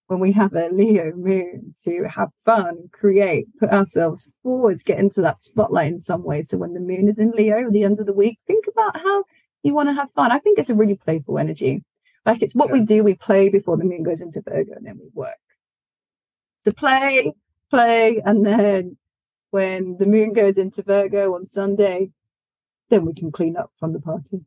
when 0.08 0.20
we 0.20 0.34
have 0.34 0.54
a 0.54 0.70
Leo 0.70 1.14
moon 1.16 1.74
to 1.84 2.08
have 2.08 2.30
fun, 2.44 2.90
create, 2.92 3.48
put 3.60 3.72
ourselves 3.72 4.30
forward, 4.44 4.84
get 4.86 5.00
into 5.00 5.22
that 5.22 5.42
spotlight 5.42 5.92
in 5.92 6.00
some 6.00 6.24
way. 6.24 6.44
So 6.44 6.58
when 6.58 6.74
the 6.74 6.80
moon 6.80 7.10
is 7.10 7.18
in 7.18 7.32
Leo 7.32 7.66
at 7.66 7.72
the 7.72 7.84
end 7.84 8.00
of 8.00 8.06
the 8.06 8.14
week, 8.14 8.38
think 8.46 8.66
about 8.68 8.98
how 8.98 9.24
you 9.64 9.74
want 9.74 9.90
to 9.90 9.96
have 9.96 10.12
fun. 10.12 10.32
I 10.32 10.38
think 10.38 10.60
it's 10.60 10.70
a 10.70 10.76
really 10.76 10.96
playful 10.96 11.40
energy. 11.40 11.84
Like 12.24 12.44
it's 12.44 12.56
what 12.56 12.72
we 12.72 12.82
do. 12.82 13.04
We 13.04 13.16
play 13.16 13.50
before 13.50 13.78
the 13.78 13.84
moon 13.84 14.04
goes 14.04 14.22
into 14.22 14.44
Virgo 14.46 14.74
and 14.76 14.86
then 14.86 15.00
we 15.00 15.10
work. 15.14 15.38
So 16.62 16.72
play, 16.72 17.34
play, 17.72 18.22
and 18.24 18.46
then 18.46 18.98
when 19.56 19.96
the 20.00 20.06
moon 20.06 20.34
goes 20.34 20.58
into 20.58 20.84
Virgo 20.84 21.34
on 21.34 21.46
Sunday, 21.46 22.12
then 22.90 23.06
we 23.06 23.14
can 23.14 23.32
clean 23.32 23.56
up 23.56 23.72
from 23.80 23.94
the 23.94 24.02
party. 24.02 24.42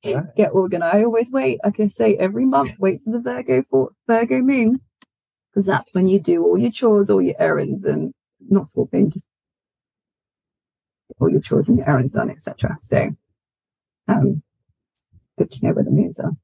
Get 0.00 0.52
organized. 0.52 0.94
I 0.94 1.02
always 1.02 1.28
wait, 1.32 1.58
like 1.64 1.80
I 1.80 1.88
say, 1.88 2.16
every 2.16 2.46
month, 2.46 2.78
wait 2.78 3.00
for 3.02 3.10
the 3.10 3.18
Virgo 3.18 3.64
for 3.68 3.90
Virgo 4.06 4.40
moon. 4.42 4.80
Because 5.50 5.66
that's 5.66 5.92
when 5.92 6.06
you 6.06 6.20
do 6.20 6.44
all 6.44 6.56
your 6.56 6.70
chores, 6.70 7.10
all 7.10 7.20
your 7.20 7.34
errands, 7.40 7.84
and 7.84 8.14
not 8.48 8.70
for 8.70 8.86
being 8.86 9.10
just 9.10 9.26
all 11.20 11.28
your 11.28 11.40
chores 11.40 11.68
and 11.68 11.76
your 11.76 11.90
errands 11.90 12.12
done, 12.12 12.30
etc. 12.30 12.78
So 12.82 13.10
um 14.06 14.40
good 15.36 15.50
to 15.50 15.66
know 15.66 15.72
where 15.72 15.82
the 15.82 15.90
moons 15.90 16.20
are. 16.20 16.36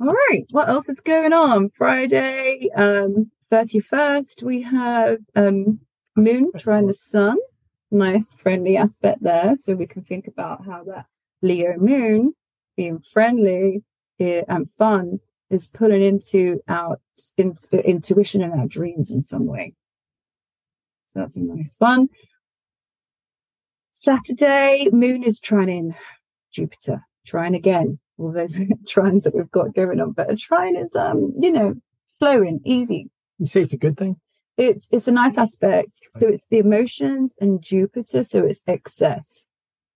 All 0.00 0.12
right, 0.28 0.44
what 0.50 0.68
else 0.68 0.88
is 0.88 0.98
going 0.98 1.32
on? 1.32 1.70
Friday, 1.70 2.68
um, 2.74 3.30
31st, 3.52 4.42
we 4.42 4.62
have 4.62 5.18
um 5.36 5.78
Moon 6.16 6.50
trining 6.56 6.88
the 6.88 6.94
sun. 6.94 7.38
nice 7.90 8.34
friendly 8.34 8.76
aspect 8.76 9.22
there. 9.22 9.54
So 9.56 9.74
we 9.74 9.86
can 9.86 10.02
think 10.02 10.26
about 10.26 10.64
how 10.66 10.84
that 10.84 11.06
Leo 11.42 11.76
moon 11.78 12.34
being 12.76 13.00
friendly 13.12 13.82
and 14.18 14.70
fun 14.70 15.18
is 15.50 15.68
pulling 15.68 16.02
into 16.02 16.60
our 16.68 16.98
in, 17.36 17.54
intuition 17.84 18.42
and 18.42 18.58
our 18.58 18.66
dreams 18.66 19.10
in 19.10 19.22
some 19.22 19.46
way. 19.46 19.74
So 21.08 21.20
that's 21.20 21.36
a 21.36 21.42
nice 21.42 21.76
one. 21.78 22.08
Saturday, 23.92 24.88
moon 24.92 25.22
is 25.22 25.40
trining 25.40 25.94
Jupiter, 26.52 27.02
trying 27.26 27.54
again. 27.54 27.98
All 28.18 28.32
those 28.32 28.56
trines 28.88 29.24
that 29.24 29.34
we've 29.34 29.50
got 29.50 29.74
going 29.74 30.00
on, 30.00 30.12
but 30.12 30.30
a 30.30 30.36
trine 30.36 30.76
is, 30.76 30.94
um, 30.96 31.34
you 31.38 31.50
know, 31.50 31.74
flowing, 32.18 32.60
easy. 32.64 33.10
You 33.38 33.46
say 33.46 33.62
it's 33.62 33.72
a 33.72 33.78
good 33.78 33.98
thing. 33.98 34.16
It's 34.56 34.88
it's 34.92 35.08
a 35.08 35.12
nice 35.12 35.38
aspect. 35.38 35.92
So 36.10 36.28
it's 36.28 36.46
the 36.46 36.58
emotions 36.58 37.34
and 37.40 37.62
Jupiter. 37.62 38.22
So 38.22 38.44
it's 38.44 38.62
excess, 38.66 39.46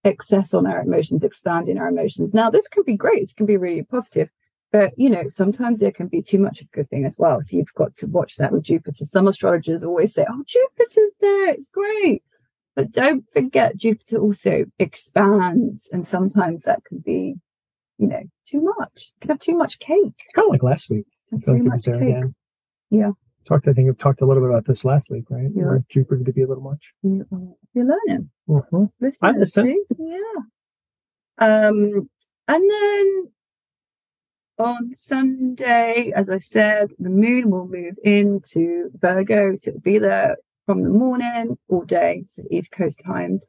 excess 0.04 0.54
on 0.54 0.66
our 0.66 0.80
emotions, 0.80 1.24
expanding 1.24 1.78
our 1.78 1.88
emotions. 1.88 2.34
Now 2.34 2.50
this 2.50 2.68
can 2.68 2.82
be 2.84 2.96
great. 2.96 3.22
It 3.22 3.36
can 3.36 3.46
be 3.46 3.58
really 3.58 3.82
positive, 3.82 4.30
but 4.72 4.92
you 4.96 5.10
know 5.10 5.26
sometimes 5.26 5.80
there 5.80 5.92
can 5.92 6.08
be 6.08 6.22
too 6.22 6.38
much 6.38 6.60
of 6.60 6.68
a 6.72 6.76
good 6.76 6.88
thing 6.88 7.04
as 7.04 7.16
well. 7.18 7.42
So 7.42 7.56
you've 7.56 7.74
got 7.74 7.94
to 7.96 8.06
watch 8.06 8.36
that 8.36 8.52
with 8.52 8.62
Jupiter. 8.62 9.04
Some 9.04 9.28
astrologers 9.28 9.84
always 9.84 10.14
say, 10.14 10.24
"Oh, 10.28 10.42
Jupiter's 10.46 11.12
there. 11.20 11.50
It's 11.50 11.68
great." 11.68 12.22
But 12.74 12.92
don't 12.92 13.24
forget, 13.32 13.76
Jupiter 13.76 14.18
also 14.18 14.66
expands, 14.78 15.88
and 15.92 16.06
sometimes 16.06 16.64
that 16.64 16.84
can 16.84 16.98
be, 16.98 17.36
you 17.96 18.06
know, 18.06 18.22
too 18.46 18.60
much. 18.60 19.12
You 19.14 19.20
can 19.20 19.30
have 19.30 19.38
too 19.38 19.56
much 19.56 19.78
cake. 19.78 20.14
It's 20.22 20.32
kind 20.34 20.46
of 20.46 20.52
like 20.52 20.62
last 20.62 20.90
week. 20.90 21.06
Too 21.44 21.52
like 21.52 21.62
much 21.62 21.84
cake. 21.84 21.94
Again. 21.94 22.34
Yeah. 22.90 23.12
Talked. 23.46 23.68
I 23.68 23.72
think 23.72 23.86
we've 23.86 23.98
talked 23.98 24.20
a 24.22 24.26
little 24.26 24.42
bit 24.42 24.50
about 24.50 24.64
this 24.64 24.84
last 24.84 25.08
week, 25.08 25.24
right? 25.30 25.50
Yeah. 25.54 25.64
Where 25.64 25.84
Jupiter 25.88 26.24
to 26.24 26.32
be 26.32 26.42
a 26.42 26.48
little 26.48 26.64
much. 26.64 26.92
You, 27.02 27.24
you're 27.74 27.84
learning. 27.84 28.30
Mm-hmm. 28.48 28.84
Listen, 29.00 29.18
I 29.22 29.30
listen. 29.32 29.84
Yeah. 29.98 30.18
Um, 31.38 32.10
and 32.48 32.70
then 32.70 33.32
on 34.58 34.94
Sunday, 34.94 36.12
as 36.14 36.30
I 36.30 36.38
said, 36.38 36.90
the 36.98 37.10
moon 37.10 37.50
will 37.50 37.68
move 37.68 37.94
into 38.02 38.90
Virgo, 38.98 39.54
so 39.54 39.70
it'll 39.70 39.80
be 39.80 39.98
there 39.98 40.36
from 40.64 40.82
the 40.82 40.88
morning 40.88 41.58
all 41.68 41.82
day, 41.82 42.24
so 42.26 42.42
East 42.50 42.72
Coast 42.72 43.02
times. 43.04 43.46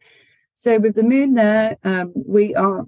So 0.55 0.79
with 0.79 0.95
the 0.95 1.03
moon 1.03 1.33
there, 1.33 1.77
um, 1.83 2.13
we 2.15 2.53
are, 2.55 2.85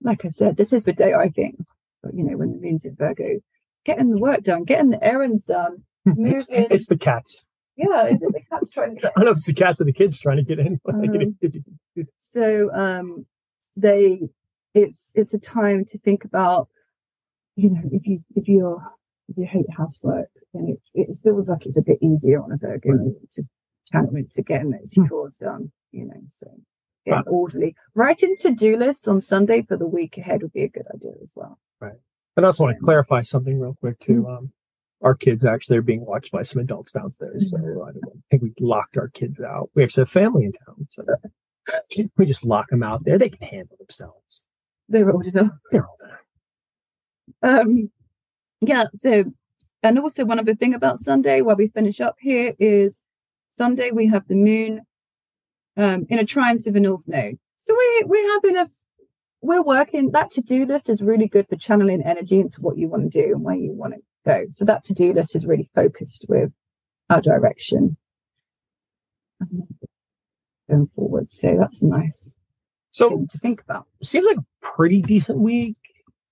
like 0.00 0.24
I 0.24 0.28
said, 0.28 0.56
this 0.56 0.72
is 0.72 0.84
the 0.84 0.92
day 0.92 1.14
I 1.14 1.28
think, 1.30 1.56
but 2.02 2.14
you 2.14 2.22
know, 2.22 2.36
when 2.36 2.52
the 2.52 2.58
moon's 2.58 2.84
in 2.84 2.96
Virgo, 2.96 3.40
getting 3.84 4.10
the 4.10 4.18
work 4.18 4.42
done, 4.42 4.64
getting 4.64 4.90
the 4.90 5.02
errands 5.02 5.44
done, 5.44 5.84
It's, 6.16 6.46
it's 6.50 6.86
the 6.86 6.96
cats. 6.98 7.44
yeah, 7.76 8.06
is 8.06 8.22
it 8.22 8.32
the 8.32 8.40
cat's 8.50 8.70
trying 8.70 8.96
to 8.96 9.00
say? 9.02 9.08
I 9.16 9.20
don't 9.20 9.26
know 9.26 9.30
if 9.32 9.36
it's 9.38 9.46
the 9.46 9.54
cats 9.54 9.80
or 9.80 9.84
the 9.84 9.92
kids 9.92 10.18
trying 10.20 10.38
to 10.38 10.42
get 10.42 10.58
in. 10.58 10.80
get 11.40 11.56
Um, 11.96 12.06
so 12.20 12.70
um 12.74 13.26
they 13.76 14.22
it's 14.74 15.12
it's 15.14 15.32
a 15.34 15.38
time 15.38 15.84
to 15.86 15.98
think 15.98 16.24
about 16.24 16.68
you 17.56 17.70
know 17.70 17.82
if 17.92 18.06
you 18.06 18.22
if 18.34 18.48
you're 18.48 18.82
if 19.28 19.36
you 19.36 19.46
hate 19.46 19.66
housework 19.76 20.28
then 20.54 20.76
it, 20.94 21.08
it 21.10 21.16
feels 21.22 21.48
like 21.48 21.64
it's 21.66 21.78
a 21.78 21.82
bit 21.82 21.98
easier 22.02 22.42
on 22.42 22.52
a 22.52 22.56
virgo 22.56 22.90
to 23.32 23.42
channel 23.90 24.14
into 24.16 24.42
getting 24.42 24.70
those 24.70 24.92
Hmm. 24.94 25.06
chores 25.08 25.36
done 25.36 25.72
you 25.90 26.04
know 26.06 26.20
so 26.28 26.48
getting 27.06 27.24
orderly 27.28 27.74
writing 27.94 28.36
to-do 28.38 28.76
lists 28.76 29.06
on 29.08 29.20
sunday 29.20 29.62
for 29.62 29.76
the 29.76 29.86
week 29.86 30.16
ahead 30.18 30.42
would 30.42 30.52
be 30.52 30.62
a 30.64 30.68
good 30.68 30.86
idea 30.94 31.12
as 31.22 31.32
well 31.34 31.58
Right. 31.80 31.98
And 32.36 32.46
I 32.46 32.48
also 32.48 32.64
want 32.64 32.76
to 32.78 32.84
clarify 32.84 33.20
something 33.22 33.58
real 33.60 33.76
quick 33.80 33.98
too. 33.98 34.26
Um, 34.28 34.52
our 35.02 35.14
kids 35.14 35.44
actually 35.44 35.78
are 35.78 35.82
being 35.82 36.04
watched 36.06 36.32
by 36.32 36.42
some 36.42 36.62
adults 36.62 36.92
downstairs, 36.92 37.50
so 37.50 37.58
I, 37.58 37.92
don't 37.92 38.22
think 38.30 38.42
we 38.42 38.52
locked 38.60 38.96
our 38.96 39.08
kids 39.08 39.40
out. 39.40 39.70
We 39.74 39.82
actually 39.82 40.02
have 40.02 40.10
family 40.10 40.44
in 40.44 40.52
town, 40.52 40.86
so 40.90 41.04
we 42.16 42.26
just 42.26 42.44
lock 42.44 42.68
them 42.70 42.82
out 42.82 43.04
there. 43.04 43.18
They 43.18 43.28
can 43.30 43.46
handle 43.46 43.76
themselves. 43.78 44.44
they're 44.88 45.10
old 45.10 45.26
enough 45.26 45.52
They're 45.70 45.86
all 45.86 45.96
there. 46.00 47.60
um 47.60 47.90
yeah 48.60 48.86
so 48.94 49.24
and 49.82 49.98
also 49.98 50.24
one 50.24 50.38
other 50.38 50.54
thing 50.54 50.74
about 50.74 50.98
sunday 50.98 51.40
while 51.40 51.56
we 51.56 51.68
finish 51.68 52.00
up 52.00 52.16
here 52.20 52.54
is 52.58 52.98
sunday 53.50 53.90
we 53.90 54.06
have 54.08 54.26
the 54.28 54.34
moon 54.34 54.82
um 55.76 56.06
in 56.08 56.18
a 56.18 56.24
trine 56.24 56.58
to 56.58 56.70
the 56.70 56.80
north 56.80 57.02
node 57.06 57.38
so 57.58 57.74
we 57.76 58.02
we're 58.06 58.32
having 58.34 58.56
a 58.56 58.70
we're 59.40 59.62
working 59.62 60.10
that 60.12 60.30
to-do 60.30 60.64
list 60.66 60.88
is 60.88 61.02
really 61.02 61.26
good 61.26 61.48
for 61.48 61.56
channeling 61.56 62.02
energy 62.02 62.38
into 62.40 62.60
what 62.60 62.76
you 62.78 62.88
want 62.88 63.02
to 63.10 63.22
do 63.22 63.32
and 63.32 63.42
where 63.42 63.56
you 63.56 63.72
want 63.72 63.94
to 63.94 64.00
go 64.24 64.46
so 64.50 64.64
that 64.64 64.84
to-do 64.84 65.12
list 65.12 65.34
is 65.34 65.46
really 65.46 65.68
focused 65.74 66.26
with 66.28 66.52
our 67.10 67.20
direction 67.20 67.96
going 70.70 70.88
forward 70.94 71.30
so 71.30 71.56
that's 71.58 71.82
nice 71.82 72.34
So 72.90 73.08
thing 73.08 73.26
to 73.28 73.38
think 73.38 73.62
about 73.62 73.86
seems 74.02 74.26
like 74.26 74.38
a 74.38 74.44
pretty 74.60 75.02
decent 75.02 75.38
week. 75.38 75.76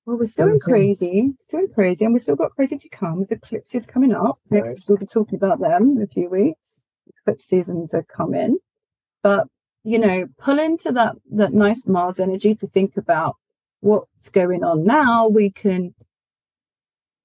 Well, 0.07 0.18
we're 0.18 0.26
still 0.26 0.48
in 0.48 0.59
crazy, 0.59 1.31
still 1.38 1.61
in 1.61 1.68
crazy, 1.68 2.05
and 2.05 2.12
we've 2.14 2.22
still 2.22 2.37
got 2.37 2.53
crazy 2.53 2.76
to 2.79 2.88
come 2.88 3.20
with 3.20 3.33
eclipses 3.33 3.87
coming 3.87 4.12
up. 4.12 4.38
Right. 4.48 4.64
Next, 4.64 4.88
we'll 4.88 4.98
be 4.98 5.07
talking 5.07 5.37
about 5.37 5.61
them 5.61 5.96
in 5.96 6.03
a 6.03 6.07
few 6.07 6.29
weeks. 6.29 6.81
Eclipse 7.22 7.46
seasons 7.46 7.94
are 7.94 8.03
coming, 8.03 8.59
but 9.22 9.46
you 9.85 9.98
know, 9.98 10.26
pull 10.38 10.59
into 10.59 10.92
that 10.92 11.16
that 11.33 11.53
nice 11.53 11.87
Mars 11.87 12.18
energy 12.18 12.55
to 12.57 12.66
think 12.66 12.96
about 12.96 13.37
what's 13.81 14.29
going 14.29 14.64
on 14.64 14.85
now. 14.85 15.29
We 15.29 15.50
can 15.50 15.94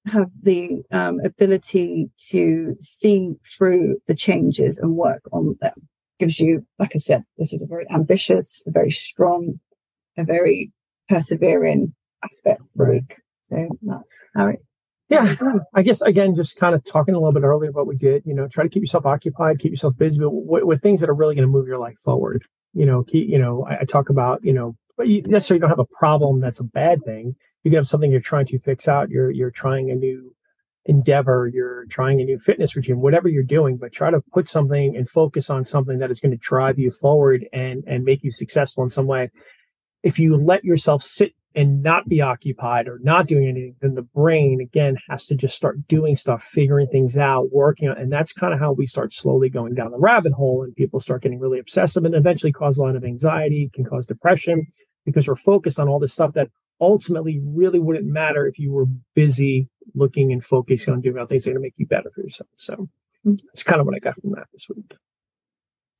have 0.06 0.30
the 0.42 0.82
um, 0.92 1.20
ability 1.24 2.10
to 2.28 2.76
see 2.80 3.34
through 3.56 3.96
the 4.06 4.14
changes 4.14 4.78
and 4.78 4.96
work 4.96 5.22
on 5.32 5.56
them. 5.60 5.74
Gives 6.18 6.40
you, 6.40 6.66
like 6.78 6.92
I 6.94 6.98
said, 6.98 7.24
this 7.36 7.52
is 7.52 7.62
a 7.62 7.66
very 7.66 7.84
ambitious, 7.92 8.62
a 8.66 8.70
very 8.70 8.90
strong, 8.90 9.60
a 10.16 10.24
very 10.24 10.72
persevering 11.08 11.94
aspect 12.24 12.62
week. 12.74 13.16
So 13.50 13.68
that's 13.82 14.14
how 14.34 14.48
it. 14.48 14.60
Yeah. 15.08 15.36
I 15.74 15.82
guess 15.82 16.02
again, 16.02 16.34
just 16.34 16.56
kind 16.56 16.74
of 16.74 16.84
talking 16.84 17.14
a 17.14 17.18
little 17.18 17.32
bit 17.32 17.44
earlier 17.44 17.70
about 17.70 17.80
what 17.80 17.86
we 17.86 17.96
did. 17.96 18.22
You 18.24 18.34
know, 18.34 18.48
try 18.48 18.64
to 18.64 18.70
keep 18.70 18.82
yourself 18.82 19.06
occupied, 19.06 19.58
keep 19.58 19.70
yourself 19.70 19.96
busy 19.96 20.18
but 20.18 20.30
with, 20.30 20.64
with 20.64 20.82
things 20.82 21.00
that 21.00 21.10
are 21.10 21.14
really 21.14 21.34
going 21.34 21.46
to 21.46 21.52
move 21.52 21.66
your 21.66 21.78
life 21.78 21.98
forward. 22.02 22.44
You 22.72 22.86
know, 22.86 23.04
keep. 23.04 23.28
You 23.28 23.38
know, 23.38 23.66
I, 23.68 23.80
I 23.80 23.84
talk 23.84 24.08
about 24.08 24.42
you 24.42 24.52
know, 24.52 24.74
but 24.96 25.08
you 25.08 25.22
necessarily 25.22 25.60
don't 25.60 25.70
have 25.70 25.78
a 25.78 25.98
problem 25.98 26.40
that's 26.40 26.60
a 26.60 26.64
bad 26.64 27.04
thing. 27.04 27.36
You 27.66 27.76
have 27.76 27.88
something 27.88 28.12
you're 28.12 28.20
trying 28.20 28.46
to 28.46 28.60
fix 28.60 28.86
out. 28.86 29.10
You're 29.10 29.32
you're 29.32 29.50
trying 29.50 29.90
a 29.90 29.96
new 29.96 30.36
endeavor. 30.84 31.50
You're 31.52 31.84
trying 31.86 32.20
a 32.20 32.24
new 32.24 32.38
fitness 32.38 32.76
regime. 32.76 33.00
Whatever 33.00 33.26
you're 33.26 33.42
doing, 33.42 33.76
but 33.76 33.92
try 33.92 34.12
to 34.12 34.20
put 34.32 34.48
something 34.48 34.96
and 34.96 35.10
focus 35.10 35.50
on 35.50 35.64
something 35.64 35.98
that 35.98 36.12
is 36.12 36.20
going 36.20 36.30
to 36.30 36.36
drive 36.36 36.78
you 36.78 36.92
forward 36.92 37.44
and 37.52 37.82
and 37.88 38.04
make 38.04 38.22
you 38.22 38.30
successful 38.30 38.84
in 38.84 38.90
some 38.90 39.06
way. 39.06 39.30
If 40.04 40.20
you 40.20 40.36
let 40.36 40.62
yourself 40.62 41.02
sit 41.02 41.34
and 41.56 41.82
not 41.82 42.08
be 42.08 42.20
occupied 42.20 42.86
or 42.86 43.00
not 43.02 43.26
doing 43.26 43.48
anything, 43.48 43.74
then 43.80 43.96
the 43.96 44.02
brain 44.02 44.60
again 44.60 44.96
has 45.08 45.26
to 45.26 45.34
just 45.34 45.56
start 45.56 45.88
doing 45.88 46.14
stuff, 46.14 46.44
figuring 46.44 46.86
things 46.86 47.16
out, 47.16 47.48
working 47.50 47.88
on, 47.88 47.98
and 47.98 48.12
that's 48.12 48.32
kind 48.32 48.54
of 48.54 48.60
how 48.60 48.70
we 48.70 48.86
start 48.86 49.12
slowly 49.12 49.50
going 49.50 49.74
down 49.74 49.90
the 49.90 49.98
rabbit 49.98 50.34
hole 50.34 50.62
and 50.62 50.76
people 50.76 51.00
start 51.00 51.22
getting 51.22 51.40
really 51.40 51.58
obsessive 51.58 52.04
and 52.04 52.14
eventually 52.14 52.52
cause 52.52 52.78
a 52.78 52.82
lot 52.82 52.94
of 52.94 53.02
anxiety, 53.02 53.72
can 53.74 53.84
cause 53.84 54.06
depression 54.06 54.68
because 55.04 55.26
we're 55.26 55.34
focused 55.34 55.80
on 55.80 55.88
all 55.88 55.98
this 55.98 56.12
stuff 56.12 56.32
that 56.34 56.48
ultimately 56.80 57.40
really 57.44 57.78
wouldn't 57.78 58.06
matter 58.06 58.46
if 58.46 58.58
you 58.58 58.72
were 58.72 58.86
busy 59.14 59.68
looking 59.94 60.32
and 60.32 60.44
focusing 60.44 60.92
on 60.94 61.00
doing 61.00 61.16
other 61.18 61.26
things 61.26 61.44
that 61.44 61.50
are 61.50 61.54
going 61.54 61.62
to 61.62 61.66
make 61.66 61.74
you 61.76 61.86
better 61.86 62.10
for 62.14 62.20
yourself. 62.22 62.50
So 62.56 62.88
Mhm. 63.24 63.40
that's 63.46 63.62
kind 63.62 63.80
of 63.80 63.86
what 63.86 63.94
I 63.94 63.98
got 63.98 64.20
from 64.20 64.32
that 64.32 64.46
this 64.52 64.68
week. 64.68 64.92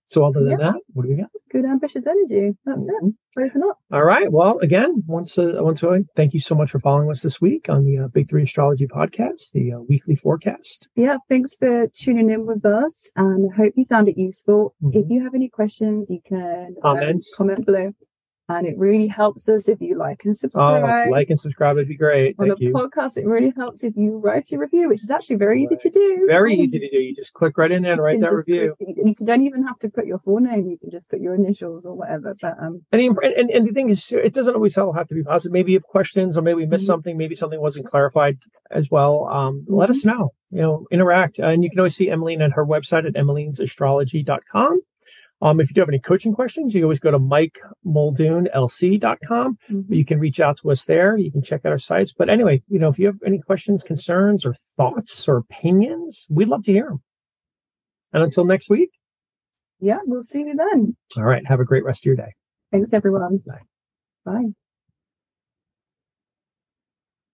So 0.08 0.24
other 0.24 0.44
than 0.44 0.58
that, 0.58 0.80
what 0.92 1.02
do 1.02 1.08
we 1.08 1.16
got? 1.16 1.30
Good 1.50 1.64
ambitious 1.64 2.06
energy. 2.06 2.56
That's 2.64 2.86
it. 2.86 3.14
Closing 3.34 3.62
up. 3.64 3.78
All 3.90 4.04
right. 4.04 4.30
Well, 4.30 4.56
again, 4.60 5.02
once 5.08 5.36
uh, 5.36 5.54
once 5.56 5.82
again, 5.82 6.06
thank 6.14 6.32
you 6.32 6.38
so 6.38 6.54
much 6.54 6.70
for 6.70 6.78
following 6.78 7.10
us 7.10 7.22
this 7.22 7.40
week 7.40 7.68
on 7.68 7.84
the 7.84 7.98
uh, 7.98 8.08
Big 8.08 8.28
Three 8.30 8.44
Astrology 8.44 8.86
Podcast, 8.86 9.50
the 9.52 9.72
uh, 9.72 9.80
weekly 9.80 10.14
forecast. 10.14 10.88
Yeah, 10.94 11.16
thanks 11.28 11.56
for 11.56 11.88
tuning 11.88 12.30
in 12.30 12.46
with 12.46 12.64
us, 12.64 13.10
and 13.16 13.50
I 13.52 13.56
hope 13.56 13.72
you 13.76 13.84
found 13.84 14.08
it 14.08 14.16
useful. 14.16 14.76
If 14.92 15.06
Mhm. 15.06 15.10
you 15.10 15.24
have 15.24 15.34
any 15.34 15.48
questions, 15.48 16.08
you 16.08 16.20
can 16.24 16.76
Comments. 16.80 17.34
comment 17.36 17.66
below, 17.66 17.92
and 18.48 18.66
it 18.66 18.78
really 18.78 19.08
helps 19.08 19.48
us 19.48 19.68
if 19.68 19.80
you 19.80 19.96
like 19.98 20.20
and 20.24 20.32
Oh, 20.32 20.38
subscribe. 20.38 21.06
if 21.08 21.10
like 21.12 21.30
and 21.30 21.40
subscribe 21.40 21.76
would 21.76 21.88
be 21.88 21.96
great. 21.96 22.36
on 22.38 22.46
Thank 22.46 22.58
the 22.60 22.66
you. 22.66 22.72
podcast, 22.72 23.16
it 23.16 23.26
really 23.26 23.52
helps 23.56 23.82
if 23.82 23.96
you 23.96 24.18
write 24.18 24.52
a 24.52 24.58
review, 24.58 24.88
which 24.88 25.02
is 25.02 25.10
actually 25.10 25.36
very 25.36 25.62
easy 25.62 25.74
Right. 25.74 25.80
to 25.82 25.90
do. 25.90 26.24
Very 26.28 26.54
easy 26.54 26.78
to 26.78 26.88
do. 26.88 26.98
You 26.98 27.14
just 27.14 27.32
click 27.32 27.58
right 27.58 27.70
in 27.72 27.82
there 27.82 27.94
and 27.94 28.02
write 28.02 28.20
that 28.20 28.32
review. 28.32 28.74
click- 28.78 28.96
you 28.96 29.14
don't 29.26 29.42
even 29.42 29.64
have 29.66 29.78
to 29.80 29.88
put 29.88 30.06
your 30.06 30.18
full 30.20 30.38
name. 30.40 30.68
You 30.68 30.78
can 30.78 30.90
just 30.90 31.08
put 31.08 31.20
your 31.20 31.34
initials 31.34 31.84
or 31.86 31.94
whatever. 31.94 32.34
But 32.40 32.54
um, 32.62 32.82
And, 32.92 33.00
the, 33.16 33.32
and 33.36 33.50
and 33.50 33.66
the 33.68 33.72
thing 33.72 33.90
is, 33.90 34.12
it 34.12 34.32
doesn't 34.32 34.54
always 34.54 34.78
all 34.78 34.92
have 34.92 35.08
to 35.08 35.14
be 35.14 35.22
positive. 35.24 35.52
Maybe 35.52 35.72
you 35.72 35.78
have 35.78 35.84
questions, 35.84 36.36
or 36.38 36.42
maybe 36.42 36.56
we 36.58 36.66
missed 36.66 36.84
Mhm. 36.84 36.86
something. 36.94 37.16
Maybe 37.16 37.34
something 37.34 37.60
wasn't 37.60 37.86
clarified 37.86 38.38
as 38.70 38.90
well. 38.90 39.26
Um, 39.28 39.64
Let 39.68 39.90
us 39.90 40.04
know. 40.04 40.30
You 40.50 40.62
know, 40.62 40.86
interact, 40.92 41.40
and 41.40 41.64
you 41.64 41.70
can 41.70 41.80
always 41.80 41.96
see 41.96 42.08
Emmeline 42.08 42.40
at 42.40 42.52
her 42.52 42.64
website 42.64 43.04
at 43.06 43.14
emmelinesastrology.com. 43.14 44.80
Um, 45.42 45.60
if 45.60 45.68
you 45.68 45.74
do 45.74 45.82
have 45.82 45.88
any 45.88 45.98
coaching 45.98 46.34
questions, 46.34 46.74
you 46.74 46.82
always 46.82 46.98
go 46.98 47.10
to 47.10 47.18
mikemuldoonlc.com. 47.18 49.58
You 49.88 50.04
can 50.04 50.18
reach 50.18 50.40
out 50.40 50.56
to 50.58 50.70
us 50.70 50.84
there. 50.86 51.16
You 51.16 51.30
can 51.30 51.42
check 51.42 51.66
out 51.66 51.72
our 51.72 51.78
sites. 51.78 52.12
But 52.16 52.30
anyway, 52.30 52.62
you 52.68 52.78
know, 52.78 52.88
if 52.88 52.98
you 52.98 53.06
have 53.06 53.18
any 53.24 53.40
questions, 53.40 53.82
concerns, 53.82 54.46
or 54.46 54.54
thoughts 54.76 55.28
or 55.28 55.36
opinions, 55.36 56.26
we'd 56.30 56.48
love 56.48 56.62
to 56.64 56.72
hear 56.72 56.88
them. 56.88 57.02
And 58.12 58.22
until 58.22 58.46
next 58.46 58.70
week, 58.70 58.90
yeah, 59.78 59.98
we'll 60.06 60.22
see 60.22 60.40
you 60.40 60.56
then. 60.56 60.96
All 61.16 61.24
right. 61.24 61.46
Have 61.46 61.60
a 61.60 61.64
great 61.64 61.84
rest 61.84 62.02
of 62.02 62.06
your 62.06 62.16
day. 62.16 62.32
Thanks, 62.72 62.94
everyone. 62.94 63.42
Bye. 63.46 63.60
Bye. 64.24 64.54